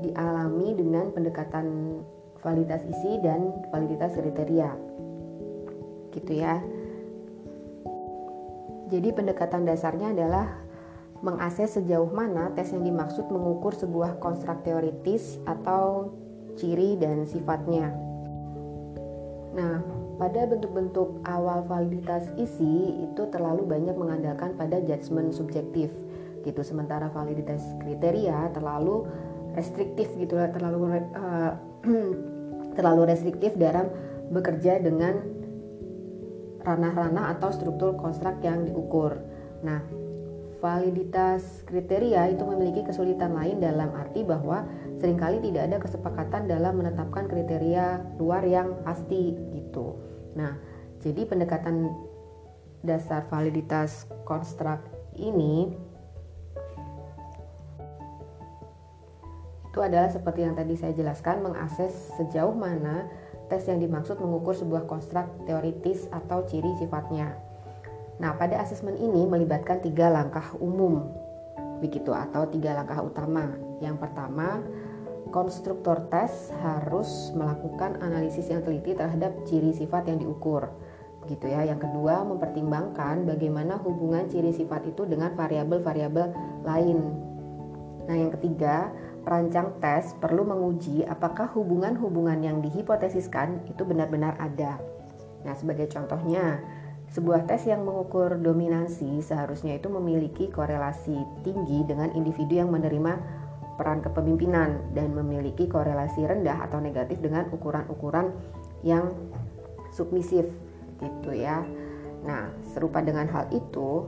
dialami 0.00 0.72
dengan 0.72 1.12
pendekatan 1.12 2.00
validitas 2.40 2.80
isi 2.88 3.20
dan 3.20 3.52
validitas 3.68 4.16
kriteria. 4.16 4.72
Gitu 6.16 6.40
ya. 6.40 6.64
Jadi 8.88 9.12
pendekatan 9.12 9.64
dasarnya 9.64 10.12
adalah 10.12 10.62
mengakses 11.22 11.78
sejauh 11.78 12.10
mana 12.10 12.50
tes 12.52 12.74
yang 12.74 12.84
dimaksud 12.84 13.30
mengukur 13.30 13.72
sebuah 13.72 14.18
konstruk 14.18 14.60
teoritis 14.66 15.38
atau 15.46 16.12
ciri 16.58 16.98
dan 17.00 17.24
sifatnya. 17.24 17.94
Nah, 19.56 19.80
pada 20.22 20.46
bentuk-bentuk 20.46 21.18
awal 21.26 21.66
validitas 21.66 22.30
isi 22.38 22.94
itu 23.10 23.26
terlalu 23.34 23.66
banyak 23.66 23.98
mengandalkan 23.98 24.54
pada 24.54 24.78
judgement 24.78 25.34
subjektif 25.34 25.90
gitu 26.46 26.62
sementara 26.62 27.10
validitas 27.10 27.58
kriteria 27.82 28.54
terlalu 28.54 29.02
restriktif 29.58 30.14
gitu 30.14 30.38
terlalu 30.54 31.02
uh, 31.18 31.58
terlalu 32.78 33.02
restriktif 33.10 33.58
dalam 33.58 33.90
bekerja 34.30 34.78
dengan 34.78 35.18
ranah-ranah 36.62 37.34
atau 37.36 37.50
struktur 37.50 37.98
konstruk 37.98 38.38
yang 38.46 38.62
diukur. 38.62 39.18
Nah, 39.66 39.82
validitas 40.62 41.66
kriteria 41.66 42.30
itu 42.30 42.46
memiliki 42.46 42.86
kesulitan 42.86 43.34
lain 43.34 43.58
dalam 43.58 43.90
arti 43.98 44.22
bahwa 44.22 44.62
sering 45.02 45.18
kali 45.18 45.42
tidak 45.42 45.66
ada 45.66 45.76
kesepakatan 45.82 46.46
dalam 46.46 46.78
menetapkan 46.78 47.26
kriteria 47.26 48.14
luar 48.22 48.46
yang 48.46 48.78
pasti 48.86 49.34
gitu. 49.58 50.11
Nah, 50.38 50.56
jadi 51.02 51.26
pendekatan 51.26 51.92
dasar 52.82 53.26
validitas 53.30 54.10
konstruk 54.26 54.82
ini 55.18 55.70
itu 59.72 59.80
adalah 59.80 60.12
seperti 60.12 60.44
yang 60.44 60.52
tadi 60.52 60.76
saya 60.76 60.92
jelaskan 60.92 61.40
mengakses 61.40 62.12
sejauh 62.20 62.52
mana 62.52 63.08
tes 63.48 63.64
yang 63.64 63.80
dimaksud 63.80 64.20
mengukur 64.20 64.52
sebuah 64.52 64.84
konstruk 64.84 65.24
teoritis 65.48 66.08
atau 66.12 66.44
ciri 66.44 66.76
sifatnya. 66.76 67.32
Nah, 68.20 68.36
pada 68.36 68.60
asesmen 68.60 69.00
ini 69.00 69.24
melibatkan 69.24 69.80
tiga 69.80 70.12
langkah 70.12 70.44
umum, 70.60 71.08
begitu 71.80 72.12
atau 72.12 72.44
tiga 72.52 72.76
langkah 72.76 73.00
utama. 73.00 73.48
Yang 73.80 73.96
pertama, 74.04 74.60
konstruktor 75.32 76.06
tes 76.12 76.52
harus 76.60 77.32
melakukan 77.32 77.98
analisis 78.04 78.52
yang 78.52 78.60
teliti 78.60 78.92
terhadap 78.92 79.32
ciri 79.48 79.72
sifat 79.72 80.06
yang 80.06 80.20
diukur. 80.20 80.68
Begitu 81.24 81.50
ya. 81.50 81.64
Yang 81.64 81.88
kedua, 81.88 82.22
mempertimbangkan 82.22 83.24
bagaimana 83.24 83.80
hubungan 83.80 84.28
ciri 84.28 84.52
sifat 84.52 84.84
itu 84.86 85.08
dengan 85.08 85.32
variabel-variabel 85.32 86.26
lain. 86.62 86.98
Nah, 88.06 88.16
yang 88.18 88.30
ketiga, 88.36 88.90
perancang 89.22 89.78
tes 89.78 90.12
perlu 90.18 90.42
menguji 90.42 91.06
apakah 91.06 91.48
hubungan-hubungan 91.54 92.42
yang 92.42 92.58
dihipotesiskan 92.60 93.64
itu 93.70 93.82
benar-benar 93.86 94.34
ada. 94.42 94.82
Nah, 95.46 95.54
sebagai 95.54 95.86
contohnya, 95.90 96.58
sebuah 97.14 97.46
tes 97.46 97.68
yang 97.70 97.86
mengukur 97.86 98.40
dominansi 98.40 99.22
seharusnya 99.22 99.78
itu 99.78 99.86
memiliki 99.92 100.50
korelasi 100.50 101.14
tinggi 101.46 101.86
dengan 101.86 102.10
individu 102.16 102.58
yang 102.58 102.72
menerima 102.74 103.41
peran 103.76 104.04
kepemimpinan 104.04 104.92
dan 104.92 105.16
memiliki 105.16 105.66
korelasi 105.66 106.24
rendah 106.28 106.68
atau 106.68 106.78
negatif 106.78 107.18
dengan 107.18 107.48
ukuran-ukuran 107.50 108.32
yang 108.84 109.10
submisif 109.92 110.48
gitu 111.00 111.30
ya. 111.32 111.64
Nah, 112.22 112.54
serupa 112.70 113.02
dengan 113.02 113.26
hal 113.28 113.50
itu, 113.50 114.06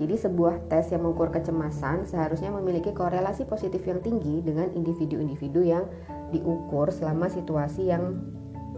jadi 0.00 0.14
sebuah 0.18 0.72
tes 0.72 0.88
yang 0.90 1.04
mengukur 1.04 1.30
kecemasan 1.30 2.08
seharusnya 2.08 2.50
memiliki 2.50 2.90
korelasi 2.96 3.44
positif 3.44 3.84
yang 3.84 4.00
tinggi 4.00 4.40
dengan 4.40 4.72
individu-individu 4.72 5.60
yang 5.62 5.84
diukur 6.32 6.88
selama 6.88 7.28
situasi 7.28 7.92
yang 7.92 8.18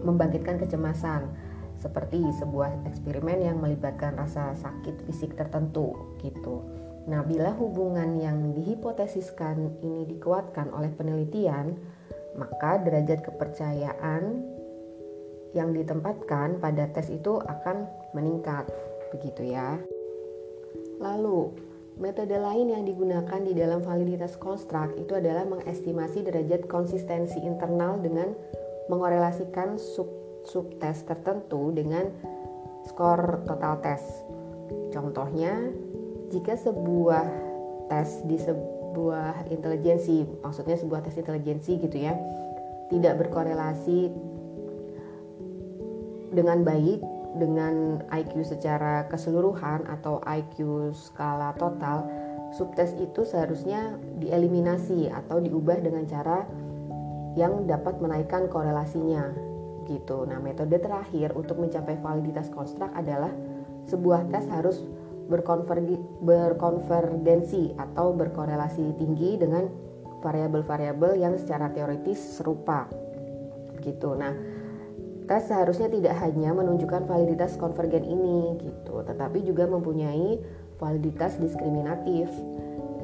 membangkitkan 0.03 0.59
kecemasan 0.59 1.31
seperti 1.79 2.21
sebuah 2.35 2.87
eksperimen 2.87 3.41
yang 3.41 3.57
melibatkan 3.57 4.15
rasa 4.19 4.53
sakit 4.59 5.07
fisik 5.07 5.33
tertentu 5.39 5.95
gitu. 6.19 6.74
Nah, 7.05 7.21
bila 7.21 7.53
hubungan 7.53 8.17
yang 8.17 8.53
dihipotesiskan 8.57 9.77
ini 9.85 10.09
dikuatkan 10.09 10.73
oleh 10.73 10.89
penelitian, 10.89 11.77
maka 12.33 12.81
derajat 12.81 13.21
kepercayaan 13.21 14.41
yang 15.53 15.71
ditempatkan 15.71 16.59
pada 16.59 16.89
tes 16.91 17.13
itu 17.13 17.39
akan 17.39 17.87
meningkat, 18.17 18.67
begitu 19.13 19.53
ya. 19.53 19.77
Lalu, 20.99 21.53
metode 21.95 22.35
lain 22.35 22.73
yang 22.73 22.83
digunakan 22.83 23.39
di 23.39 23.53
dalam 23.55 23.79
validitas 23.85 24.35
konstruk 24.35 24.97
itu 24.99 25.15
adalah 25.15 25.47
mengestimasi 25.47 26.27
derajat 26.27 26.67
konsistensi 26.67 27.39
internal 27.39 28.01
dengan 28.01 28.35
mengorelasikan 28.91 29.79
sub 29.79 30.25
subtes 30.45 31.01
tertentu 31.09 31.73
dengan 31.73 32.05
skor 32.85 33.41
total 33.49 33.81
tes. 33.81 34.03
Contohnya, 34.93 35.73
jika 36.33 36.57
sebuah 36.57 37.25
tes 37.91 38.25
di 38.25 38.37
sebuah 38.41 39.49
intelijensi, 39.53 40.25
maksudnya 40.41 40.77
sebuah 40.79 41.05
tes 41.05 41.17
intelijensi 41.19 41.77
gitu 41.77 41.97
ya, 41.97 42.17
tidak 42.89 43.25
berkorelasi 43.25 44.09
dengan 46.33 46.65
baik 46.65 46.99
dengan 47.35 47.99
IQ 48.11 48.47
secara 48.47 49.05
keseluruhan 49.11 49.83
atau 49.91 50.23
IQ 50.23 50.91
skala 50.95 51.51
total, 51.59 52.07
subtes 52.55 52.95
itu 52.95 53.27
seharusnya 53.27 53.99
dieliminasi 54.23 55.11
atau 55.11 55.43
diubah 55.43 55.83
dengan 55.83 56.07
cara 56.07 56.47
yang 57.35 57.67
dapat 57.67 57.99
menaikkan 57.99 58.47
korelasinya 58.47 59.35
gitu. 59.85 60.23
Nah, 60.23 60.39
metode 60.39 60.79
terakhir 60.79 61.35
untuk 61.35 61.59
mencapai 61.59 61.99
validitas 61.99 62.47
konstruk 62.49 62.89
adalah 62.95 63.29
sebuah 63.85 64.31
tes 64.31 64.47
harus 64.49 64.81
berkonvergensi 65.29 67.73
atau 67.77 68.13
berkorelasi 68.13 68.93
tinggi 68.99 69.37
dengan 69.41 69.65
variabel-variabel 70.25 71.21
yang 71.21 71.37
secara 71.37 71.69
teoritis 71.69 72.17
serupa. 72.17 72.89
Gitu. 73.81 74.15
Nah, 74.17 74.33
tes 75.29 75.45
seharusnya 75.45 75.89
tidak 75.89 76.17
hanya 76.21 76.53
menunjukkan 76.53 77.05
validitas 77.05 77.57
konvergen 77.57 78.05
ini 78.05 78.57
gitu, 78.61 79.01
tetapi 79.05 79.41
juga 79.45 79.67
mempunyai 79.69 80.41
validitas 80.81 81.37
diskriminatif 81.37 82.29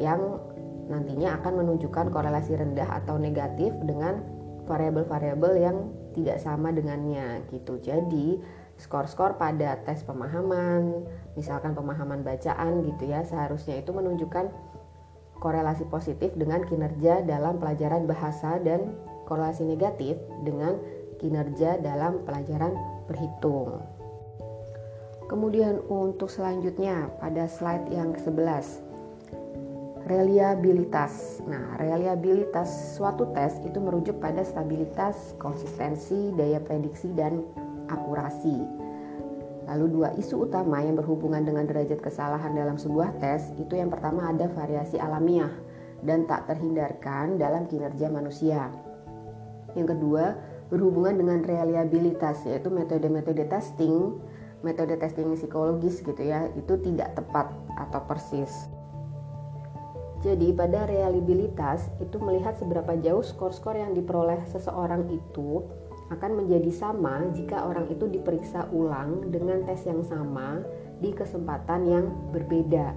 yang 0.01 0.41
nantinya 0.89 1.37
akan 1.39 1.53
menunjukkan 1.65 2.09
korelasi 2.09 2.57
rendah 2.57 2.89
atau 2.89 3.21
negatif 3.21 3.71
dengan 3.85 4.25
variabel-variabel 4.65 5.53
yang 5.61 5.77
tidak 6.11 6.41
sama 6.41 6.73
dengannya 6.73 7.45
gitu. 7.53 7.77
Jadi, 7.79 8.41
skor-skor 8.81 9.37
pada 9.37 9.77
tes 9.85 10.01
pemahaman, 10.01 11.05
misalkan 11.37 11.77
pemahaman 11.77 12.25
bacaan 12.25 12.81
gitu 12.81 13.13
ya, 13.13 13.21
seharusnya 13.21 13.77
itu 13.77 13.93
menunjukkan 13.93 14.49
korelasi 15.37 15.85
positif 15.85 16.33
dengan 16.33 16.65
kinerja 16.65 17.21
dalam 17.21 17.61
pelajaran 17.61 18.09
bahasa 18.09 18.57
dan 18.61 18.97
korelasi 19.29 19.69
negatif 19.69 20.17
dengan 20.41 20.81
kinerja 21.21 21.77
dalam 21.77 22.25
pelajaran 22.25 22.73
berhitung. 23.05 23.85
Kemudian 25.29 25.79
untuk 25.87 26.27
selanjutnya 26.27 27.07
pada 27.21 27.47
slide 27.47 27.87
yang 27.93 28.11
ke-11 28.17 28.91
reliabilitas. 30.09 31.39
Nah, 31.45 31.77
reliabilitas 31.77 32.97
suatu 32.97 33.29
tes 33.31 33.55
itu 33.63 33.77
merujuk 33.79 34.17
pada 34.19 34.43
stabilitas, 34.43 35.37
konsistensi, 35.37 36.33
daya 36.35 36.59
prediksi 36.59 37.13
dan 37.15 37.45
akurasi. 37.91 38.57
Lalu 39.69 39.85
dua 39.93 40.09
isu 40.17 40.49
utama 40.49 40.81
yang 40.81 40.97
berhubungan 40.97 41.45
dengan 41.45 41.69
derajat 41.69 42.01
kesalahan 42.01 42.51
dalam 42.57 42.75
sebuah 42.75 43.21
tes 43.21 43.53
itu 43.61 43.77
yang 43.77 43.93
pertama 43.93 44.31
ada 44.31 44.49
variasi 44.51 44.97
alamiah 44.97 45.53
dan 46.01 46.25
tak 46.25 46.49
terhindarkan 46.49 47.37
dalam 47.37 47.69
kinerja 47.69 48.09
manusia. 48.09 48.73
Yang 49.77 49.95
kedua 49.95 50.35
berhubungan 50.73 51.19
dengan 51.19 51.39
reliabilitas 51.45 52.43
yaitu 52.47 52.73
metode-metode 52.73 53.47
testing, 53.47 54.17
metode 54.65 54.97
testing 54.97 55.29
psikologis 55.37 56.01
gitu 56.01 56.19
ya, 56.19 56.49
itu 56.57 56.73
tidak 56.81 57.15
tepat 57.15 57.53
atau 57.77 58.01
persis. 58.07 58.51
Jadi 60.21 60.53
pada 60.53 60.85
reliabilitas 60.85 61.89
itu 61.97 62.21
melihat 62.21 62.53
seberapa 62.53 62.93
jauh 63.01 63.25
skor-skor 63.25 63.73
yang 63.73 63.97
diperoleh 63.97 64.37
seseorang 64.53 65.09
itu 65.09 65.65
akan 66.11 66.43
menjadi 66.43 66.71
sama 66.75 67.31
jika 67.31 67.63
orang 67.63 67.87
itu 67.87 68.03
diperiksa 68.11 68.67
ulang 68.75 69.31
dengan 69.31 69.63
tes 69.63 69.87
yang 69.87 70.03
sama 70.03 70.59
di 70.99 71.15
kesempatan 71.15 71.87
yang 71.87 72.05
berbeda. 72.35 72.91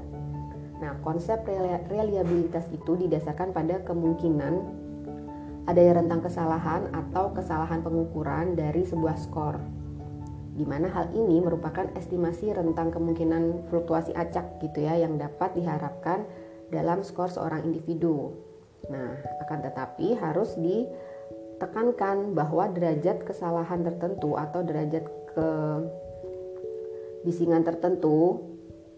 Nah, 0.82 0.98
konsep 1.00 1.46
reliabilitas 1.88 2.66
itu 2.74 2.98
didasarkan 2.98 3.54
pada 3.54 3.80
kemungkinan 3.86 4.82
adanya 5.64 6.02
rentang 6.02 6.20
kesalahan 6.20 6.90
atau 6.92 7.32
kesalahan 7.32 7.80
pengukuran 7.80 8.58
dari 8.58 8.84
sebuah 8.84 9.16
skor. 9.16 9.56
Di 10.54 10.66
mana 10.66 10.90
hal 10.90 11.14
ini 11.14 11.40
merupakan 11.40 11.88
estimasi 11.96 12.52
rentang 12.52 12.90
kemungkinan 12.92 13.70
fluktuasi 13.70 14.12
acak 14.12 14.60
gitu 14.60 14.84
ya 14.84 14.98
yang 14.98 15.16
dapat 15.16 15.54
diharapkan 15.56 16.26
dalam 16.68 17.00
skor 17.06 17.30
seorang 17.30 17.64
individu. 17.64 18.34
Nah, 18.90 19.16
akan 19.46 19.58
tetapi 19.64 20.18
harus 20.20 20.52
di 20.60 20.84
tekankan 21.58 22.34
bahwa 22.34 22.70
derajat 22.70 23.22
kesalahan 23.22 23.82
tertentu 23.86 24.34
atau 24.34 24.60
derajat 24.66 25.04
ke 25.34 25.48
bisingan 27.24 27.64
tertentu 27.64 28.42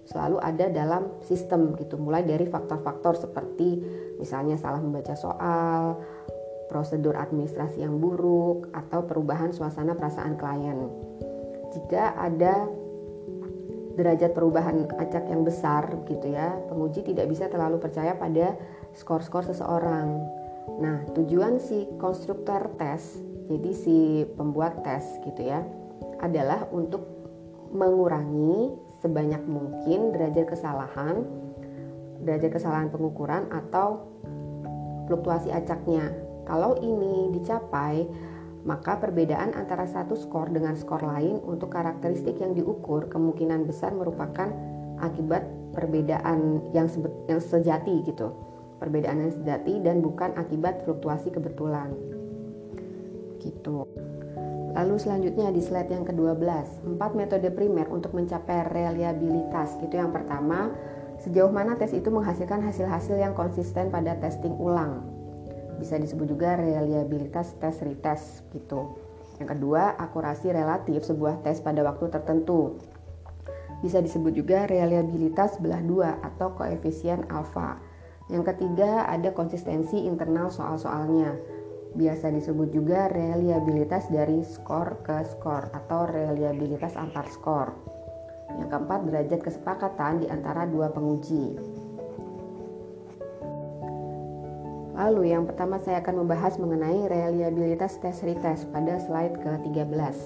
selalu 0.06 0.38
ada 0.38 0.70
dalam 0.70 1.18
sistem 1.22 1.74
gitu. 1.78 1.98
Mulai 1.98 2.22
dari 2.22 2.46
faktor-faktor 2.46 3.18
seperti 3.18 3.82
misalnya 4.18 4.54
salah 4.58 4.78
membaca 4.78 5.14
soal 5.18 5.98
prosedur 6.66 7.14
administrasi 7.14 7.82
yang 7.82 7.98
buruk 8.02 8.70
atau 8.74 9.06
perubahan 9.06 9.54
suasana 9.54 9.94
perasaan 9.94 10.34
klien. 10.34 10.90
Jika 11.74 12.18
ada 12.18 12.66
derajat 13.96 14.36
perubahan 14.36 14.86
acak 15.00 15.24
yang 15.32 15.42
besar 15.42 15.88
gitu 16.04 16.28
ya 16.28 16.52
penguji 16.68 17.00
tidak 17.00 17.32
bisa 17.32 17.48
terlalu 17.48 17.80
percaya 17.80 18.12
pada 18.12 18.52
skor-skor 18.92 19.48
seseorang 19.48 20.20
Nah, 20.66 21.06
tujuan 21.14 21.62
si 21.62 21.86
konstruktor 21.96 22.74
tes, 22.76 23.22
jadi 23.46 23.70
si 23.72 24.26
pembuat 24.36 24.82
tes 24.82 25.06
gitu 25.24 25.46
ya, 25.46 25.62
adalah 26.20 26.66
untuk 26.74 27.06
mengurangi 27.72 28.74
sebanyak 29.00 29.42
mungkin 29.46 30.10
derajat 30.12 30.46
kesalahan, 30.50 31.24
derajat 32.22 32.50
kesalahan 32.58 32.90
pengukuran 32.90 33.46
atau 33.48 34.04
fluktuasi 35.06 35.54
acaknya. 35.54 36.10
Kalau 36.46 36.78
ini 36.78 37.34
dicapai, 37.34 38.06
maka 38.66 38.98
perbedaan 38.98 39.54
antara 39.54 39.86
satu 39.86 40.18
skor 40.18 40.50
dengan 40.50 40.74
skor 40.74 41.02
lain 41.02 41.38
untuk 41.46 41.70
karakteristik 41.74 42.42
yang 42.42 42.54
diukur 42.54 43.06
kemungkinan 43.06 43.66
besar 43.66 43.94
merupakan 43.94 44.50
akibat 44.98 45.46
perbedaan 45.70 46.66
yang, 46.74 46.90
yang 47.30 47.38
sejati 47.38 48.02
gitu 48.02 48.45
perbedaan 48.78 49.24
yang 49.24 49.32
sejati 49.32 49.80
dan 49.80 50.04
bukan 50.04 50.36
akibat 50.36 50.84
fluktuasi 50.84 51.32
kebetulan. 51.32 51.92
Gitu. 53.40 53.86
Lalu 54.76 54.94
selanjutnya 55.00 55.48
di 55.48 55.64
slide 55.64 55.88
yang 55.88 56.04
ke-12, 56.04 56.84
empat 56.84 57.16
metode 57.16 57.48
primer 57.48 57.88
untuk 57.88 58.12
mencapai 58.12 58.68
reliabilitas. 58.68 59.72
Itu 59.80 59.96
yang 59.96 60.12
pertama, 60.12 60.68
sejauh 61.24 61.48
mana 61.48 61.80
tes 61.80 61.96
itu 61.96 62.12
menghasilkan 62.12 62.60
hasil-hasil 62.60 63.16
yang 63.16 63.32
konsisten 63.32 63.88
pada 63.88 64.20
testing 64.20 64.52
ulang. 64.60 65.00
Bisa 65.80 65.96
disebut 65.96 66.28
juga 66.28 66.60
reliabilitas 66.60 67.56
tes 67.56 67.80
retest 67.80 68.44
gitu. 68.52 69.00
Yang 69.40 69.56
kedua, 69.56 69.96
akurasi 69.96 70.52
relatif 70.52 71.08
sebuah 71.08 71.40
tes 71.40 71.60
pada 71.64 71.80
waktu 71.80 72.12
tertentu. 72.12 72.76
Bisa 73.80 74.00
disebut 74.00 74.32
juga 74.32 74.64
reliabilitas 74.68 75.60
belah 75.60 75.80
dua 75.84 76.20
atau 76.20 76.52
koefisien 76.56 77.28
alfa. 77.28 77.80
Yang 78.26 78.54
ketiga, 78.54 79.06
ada 79.06 79.30
konsistensi 79.30 80.02
internal 80.02 80.50
soal-soalnya 80.50 81.56
biasa 81.96 82.28
disebut 82.28 82.68
juga 82.76 83.08
reliabilitas 83.08 84.12
dari 84.12 84.44
skor 84.44 85.00
ke 85.00 85.24
skor 85.24 85.72
atau 85.72 86.04
reliabilitas 86.04 86.92
antar 86.98 87.24
skor. 87.32 87.72
Yang 88.60 88.68
keempat, 88.68 89.00
derajat 89.08 89.40
kesepakatan 89.40 90.12
di 90.22 90.26
antara 90.28 90.68
dua 90.68 90.92
penguji. 90.92 91.56
Lalu 94.96 95.36
yang 95.36 95.44
pertama 95.44 95.76
saya 95.76 96.00
akan 96.00 96.24
membahas 96.24 96.56
mengenai 96.56 97.04
reliabilitas 97.04 98.00
tes 98.00 98.16
retest 98.24 98.64
pada 98.72 98.96
slide 98.96 99.36
ke-13. 99.44 100.16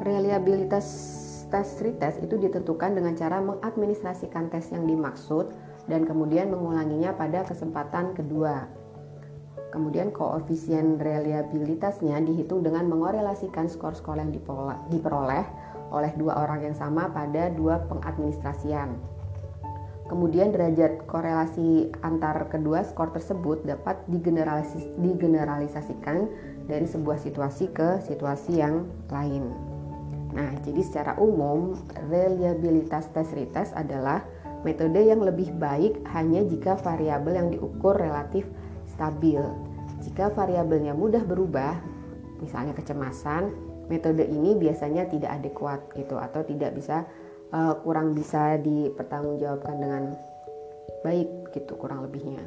Reliabilitas 0.00 0.88
tes 1.50 1.66
retest 1.82 2.22
itu 2.22 2.38
ditentukan 2.38 2.94
dengan 2.94 3.18
cara 3.18 3.42
mengadministrasikan 3.42 4.48
tes 4.48 4.70
yang 4.70 4.86
dimaksud 4.86 5.50
dan 5.90 6.06
kemudian 6.06 6.48
mengulanginya 6.48 7.12
pada 7.18 7.42
kesempatan 7.42 8.14
kedua. 8.14 8.70
Kemudian 9.70 10.10
koefisien 10.10 10.98
reliabilitasnya 10.98 12.18
dihitung 12.26 12.66
dengan 12.66 12.90
mengorelasikan 12.90 13.70
skor-skor 13.70 14.18
yang 14.18 14.34
diperoleh 14.90 15.46
oleh 15.90 16.12
dua 16.18 16.42
orang 16.42 16.62
yang 16.70 16.74
sama 16.74 17.06
pada 17.10 17.50
dua 17.54 17.78
pengadministrasian. 17.86 18.98
Kemudian 20.10 20.50
derajat 20.50 21.06
korelasi 21.06 21.94
antar 22.02 22.50
kedua 22.50 22.82
skor 22.82 23.14
tersebut 23.14 23.62
dapat 23.62 24.02
digeneralisasikan 24.10 26.26
dari 26.66 26.86
sebuah 26.90 27.22
situasi 27.22 27.70
ke 27.70 28.02
situasi 28.02 28.58
yang 28.58 28.90
lain. 29.06 29.69
Nah, 30.30 30.54
jadi 30.62 30.80
secara 30.86 31.18
umum 31.18 31.74
reliabilitas 32.06 33.10
tes 33.10 33.26
retest 33.34 33.74
adalah 33.74 34.22
Metode 34.60 35.00
yang 35.00 35.24
lebih 35.24 35.56
baik 35.56 36.04
hanya 36.12 36.44
jika 36.44 36.76
variabel 36.76 37.32
yang 37.32 37.48
diukur 37.48 37.96
relatif 37.96 38.44
stabil. 38.92 39.40
Jika 40.04 40.28
variabelnya 40.36 40.92
mudah 40.92 41.24
berubah, 41.24 41.80
misalnya 42.44 42.76
kecemasan, 42.76 43.56
metode 43.88 44.20
ini 44.28 44.52
biasanya 44.60 45.08
tidak 45.08 45.40
adekuat 45.40 45.80
gitu 45.96 46.20
atau 46.20 46.44
tidak 46.44 46.76
bisa 46.76 47.08
uh, 47.56 47.72
kurang 47.80 48.12
bisa 48.12 48.60
dipertanggungjawabkan 48.60 49.76
dengan 49.80 50.02
baik 51.08 51.56
gitu 51.56 51.80
kurang 51.80 52.04
lebihnya. 52.04 52.44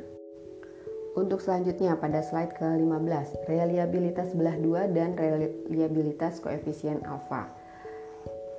Untuk 1.17 1.41
selanjutnya 1.41 1.97
pada 1.97 2.21
slide 2.21 2.57
ke-15, 2.57 3.49
reliabilitas 3.49 4.37
belah 4.37 4.57
dua 4.57 4.85
dan 4.85 5.17
reliabilitas 5.17 6.41
koefisien 6.41 7.01
alfa 7.09 7.62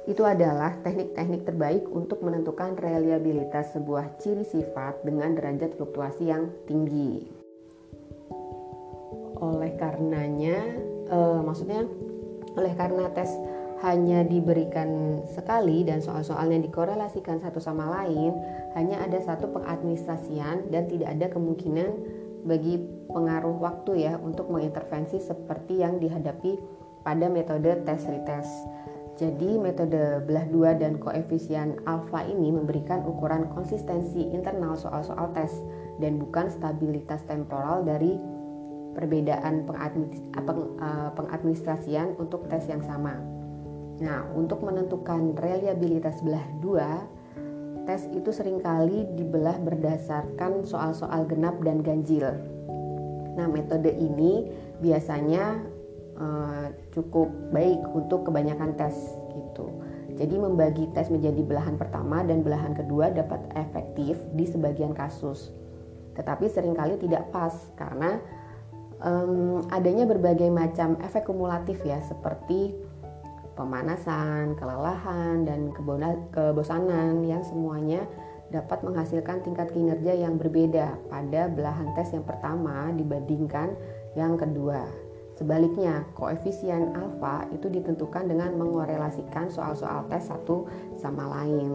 itu 0.05 0.21
adalah 0.21 0.77
teknik-teknik 0.85 1.49
terbaik 1.49 1.89
untuk 1.89 2.21
menentukan 2.21 2.77
reliabilitas 2.77 3.73
sebuah 3.73 4.21
ciri 4.21 4.45
sifat 4.45 5.01
dengan 5.01 5.33
derajat 5.33 5.81
fluktuasi 5.81 6.29
yang 6.29 6.53
tinggi. 6.69 7.25
Oleh 9.41 9.73
karenanya, 9.81 10.61
eh, 11.09 11.41
maksudnya 11.41 11.89
oleh 12.55 12.73
karena 12.77 13.09
tes 13.17 13.33
hanya 13.85 14.25
diberikan 14.25 15.21
sekali 15.29 15.85
dan 15.85 16.01
soal-soalnya 16.01 16.65
dikorelasikan 16.65 17.41
satu 17.41 17.61
sama 17.61 18.01
lain, 18.01 18.33
hanya 18.77 19.01
ada 19.05 19.21
satu 19.21 19.53
pengadministrasian 19.53 20.73
dan 20.73 20.89
tidak 20.89 21.13
ada 21.13 21.27
kemungkinan 21.29 21.91
bagi 22.45 22.81
pengaruh 23.09 23.57
waktu 23.57 24.09
ya 24.09 24.21
untuk 24.21 24.53
mengintervensi 24.53 25.21
seperti 25.21 25.81
yang 25.81 25.97
dihadapi 26.01 26.61
pada 27.05 27.29
metode 27.29 27.73
tes 27.85 28.05
retest. 28.09 28.53
Jadi 29.15 29.63
metode 29.63 30.27
belah 30.27 30.43
dua 30.51 30.75
dan 30.75 30.99
koefisien 30.99 31.79
alfa 31.87 32.27
ini 32.27 32.51
memberikan 32.51 33.07
ukuran 33.07 33.47
konsistensi 33.55 34.27
internal 34.35 34.75
soal-soal 34.75 35.31
tes 35.31 35.55
dan 36.03 36.19
bukan 36.19 36.51
stabilitas 36.51 37.23
temporal 37.31 37.87
dari 37.87 38.19
perbedaan 38.99 39.71
eh, 39.71 41.11
pengadministrasian 41.15 42.19
untuk 42.19 42.51
tes 42.51 42.67
yang 42.67 42.83
sama. 42.83 43.15
Nah, 44.03 44.27
untuk 44.35 44.67
menentukan 44.67 45.39
reliabilitas 45.39 46.19
belah 46.27 46.43
dua, 46.59 47.07
tes 47.87 48.11
itu 48.11 48.35
sering 48.35 48.59
kali 48.59 49.07
dibelah 49.15 49.55
berdasarkan 49.63 50.67
soal-soal 50.67 51.23
genap 51.31 51.63
dan 51.63 51.87
ganjil. 51.87 52.35
Nah, 53.39 53.47
metode 53.47 53.95
ini 53.95 54.51
biasanya 54.83 55.74
uh, 56.19 56.71
cukup 56.95 57.31
baik 57.51 57.81
untuk 57.95 58.27
kebanyakan 58.29 58.75
tes 58.75 58.95
gitu. 59.35 59.71
Jadi 60.15 60.39
membagi 60.39 60.87
tes 60.95 61.11
menjadi 61.11 61.43
belahan 61.43 61.75
pertama 61.75 62.23
dan 62.23 62.47
belahan 62.47 62.75
kedua 62.75 63.11
dapat 63.11 63.43
efektif 63.59 64.19
di 64.35 64.47
sebagian 64.47 64.95
kasus. 64.95 65.51
Tetapi 66.15 66.47
sering 66.47 66.79
kali 66.79 66.95
tidak 67.03 67.35
pas 67.35 67.51
karena 67.75 68.23
um, 69.03 69.67
adanya 69.75 70.07
berbagai 70.07 70.47
macam 70.55 70.95
efek 71.03 71.27
kumulatif 71.27 71.83
ya 71.83 71.99
seperti 72.07 72.79
pemanasan, 73.59 74.55
kelelahan, 74.59 75.47
dan 75.47 75.71
kebosanan 76.31 77.23
yang 77.23 77.43
semuanya 77.43 78.03
dapat 78.55 78.87
menghasilkan 78.87 79.43
tingkat 79.43 79.71
kinerja 79.75 80.15
yang 80.15 80.39
berbeda 80.39 80.95
pada 81.11 81.51
belahan 81.51 81.91
tes 81.99 82.15
yang 82.15 82.23
pertama 82.23 82.91
dibandingkan 82.95 83.75
yang 84.15 84.39
kedua. 84.39 85.04
Sebaliknya, 85.35 86.07
koefisien 86.15 86.95
alfa 86.95 87.51
itu 87.51 87.67
ditentukan 87.67 88.31
dengan 88.31 88.55
mengorelasikan 88.55 89.51
soal-soal 89.51 90.07
tes 90.07 90.31
satu 90.31 90.71
sama 90.95 91.27
lain. 91.27 91.75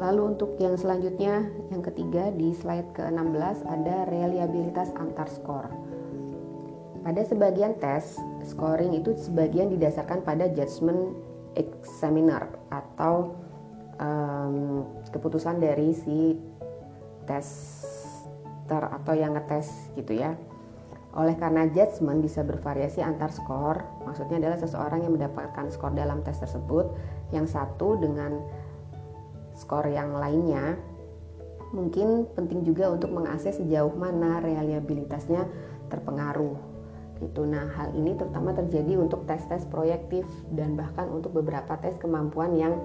Lalu 0.00 0.34
untuk 0.34 0.56
yang 0.56 0.74
selanjutnya, 0.74 1.46
yang 1.68 1.84
ketiga 1.84 2.32
di 2.32 2.56
slide 2.56 2.90
ke-16 2.96 3.68
ada 3.68 4.08
reliabilitas 4.08 4.88
antar 4.96 5.28
skor. 5.28 5.68
Pada 7.04 7.22
sebagian 7.22 7.76
tes, 7.76 8.16
scoring 8.46 8.96
itu 8.96 9.12
sebagian 9.14 9.68
didasarkan 9.70 10.24
pada 10.24 10.48
judgment 10.48 11.12
examiner 11.54 12.48
atau 12.72 13.36
um, 14.00 14.86
keputusan 15.12 15.60
dari 15.60 15.92
si 15.92 16.40
tester 17.28 18.82
atau 18.90 19.12
yang 19.12 19.36
ngetes 19.36 19.92
gitu 19.94 20.16
ya. 20.16 20.34
Oleh 21.12 21.36
karena 21.36 21.68
judgment 21.68 22.24
bisa 22.24 22.40
bervariasi 22.40 23.04
antar 23.04 23.28
skor, 23.28 23.84
maksudnya 24.08 24.40
adalah 24.40 24.56
seseorang 24.56 25.04
yang 25.04 25.12
mendapatkan 25.12 25.68
skor 25.68 25.92
dalam 25.92 26.24
tes 26.24 26.40
tersebut 26.40 26.88
yang 27.36 27.44
satu 27.44 28.00
dengan 28.00 28.40
skor 29.52 29.84
yang 29.92 30.16
lainnya. 30.16 30.80
Mungkin 31.76 32.32
penting 32.32 32.64
juga 32.64 32.88
untuk 32.88 33.12
mengakses 33.12 33.60
sejauh 33.60 33.92
mana 33.92 34.40
reliabilitasnya 34.40 35.44
terpengaruh. 35.92 36.56
Gitu. 37.20 37.44
Nah, 37.44 37.68
hal 37.76 37.92
ini 37.92 38.16
terutama 38.16 38.56
terjadi 38.56 38.96
untuk 38.96 39.28
tes-tes 39.28 39.68
proyektif 39.68 40.24
dan 40.50 40.74
bahkan 40.74 41.06
untuk 41.12 41.36
beberapa 41.36 41.76
tes 41.78 41.94
kemampuan 42.00 42.56
yang 42.56 42.80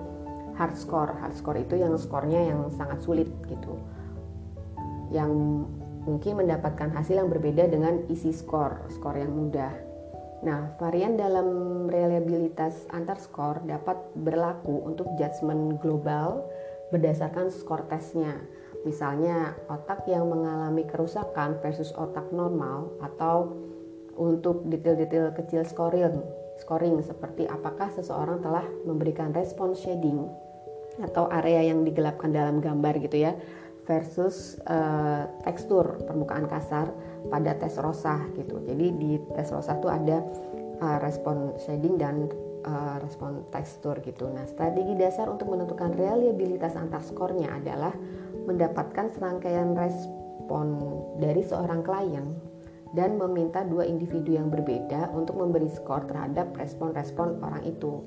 hard 0.59 0.75
score. 0.75 1.15
Hard 1.23 1.33
score 1.33 1.63
itu 1.63 1.79
yang 1.79 1.95
skornya 1.95 2.43
yang 2.43 2.67
sangat 2.75 2.99
sulit 3.01 3.31
gitu. 3.47 3.79
Yang 5.09 5.31
mungkin 6.07 6.39
mendapatkan 6.39 6.95
hasil 6.95 7.19
yang 7.19 7.29
berbeda 7.29 7.67
dengan 7.67 8.07
isi 8.07 8.31
skor, 8.31 8.87
skor 8.87 9.19
yang 9.19 9.35
mudah. 9.35 9.75
Nah, 10.41 10.71
varian 10.79 11.19
dalam 11.19 11.47
reliabilitas 11.91 12.87
antar 12.95 13.19
skor 13.19 13.59
dapat 13.67 13.99
berlaku 14.15 14.87
untuk 14.87 15.11
judgement 15.19 15.75
global 15.83 16.47
berdasarkan 16.89 17.51
skor 17.51 17.83
tesnya. 17.91 18.39
Misalnya, 18.87 19.59
otak 19.67 20.07
yang 20.07 20.31
mengalami 20.31 20.87
kerusakan 20.87 21.59
versus 21.59 21.91
otak 21.91 22.31
normal 22.31 22.95
atau 23.03 23.51
untuk 24.15 24.63
detail-detail 24.65 25.35
kecil 25.35 25.67
scoring, 25.67 26.23
scoring 26.57 27.03
seperti 27.03 27.45
apakah 27.45 27.91
seseorang 27.91 28.39
telah 28.39 28.65
memberikan 28.87 29.35
respon 29.35 29.75
shading 29.75 30.25
atau 30.97 31.29
area 31.29 31.69
yang 31.69 31.85
digelapkan 31.85 32.33
dalam 32.33 32.57
gambar 32.57 32.97
gitu 32.97 33.21
ya 33.29 33.37
versus 33.87 34.59
uh, 34.67 35.25
tekstur 35.47 36.03
permukaan 36.03 36.45
kasar 36.45 36.91
pada 37.31 37.55
tes 37.55 37.79
rosa 37.79 38.19
gitu. 38.35 38.59
Jadi 38.67 38.87
di 38.99 39.11
tes 39.33 39.47
rosa 39.49 39.79
tuh 39.79 39.89
ada 39.89 40.21
uh, 40.83 40.97
respon 40.99 41.55
shading 41.63 41.95
dan 41.95 42.27
uh, 42.67 42.99
respon 42.99 43.47
tekstur 43.49 43.97
gitu. 44.03 44.27
Nah, 44.27 44.43
strategi 44.45 44.93
dasar 44.99 45.31
untuk 45.31 45.47
menentukan 45.47 45.95
reliabilitas 45.95 46.75
antar 46.75 46.99
skornya 46.99 47.55
adalah 47.55 47.95
mendapatkan 48.45 49.11
serangkaian 49.15 49.71
respon 49.73 50.67
dari 51.19 51.43
seorang 51.43 51.83
klien 51.83 52.27
dan 52.95 53.19
meminta 53.19 53.67
dua 53.67 53.83
individu 53.83 54.35
yang 54.35 54.47
berbeda 54.47 55.11
untuk 55.11 55.35
memberi 55.39 55.67
skor 55.67 56.07
terhadap 56.07 56.55
respon-respon 56.55 57.43
orang 57.43 57.63
itu. 57.67 58.03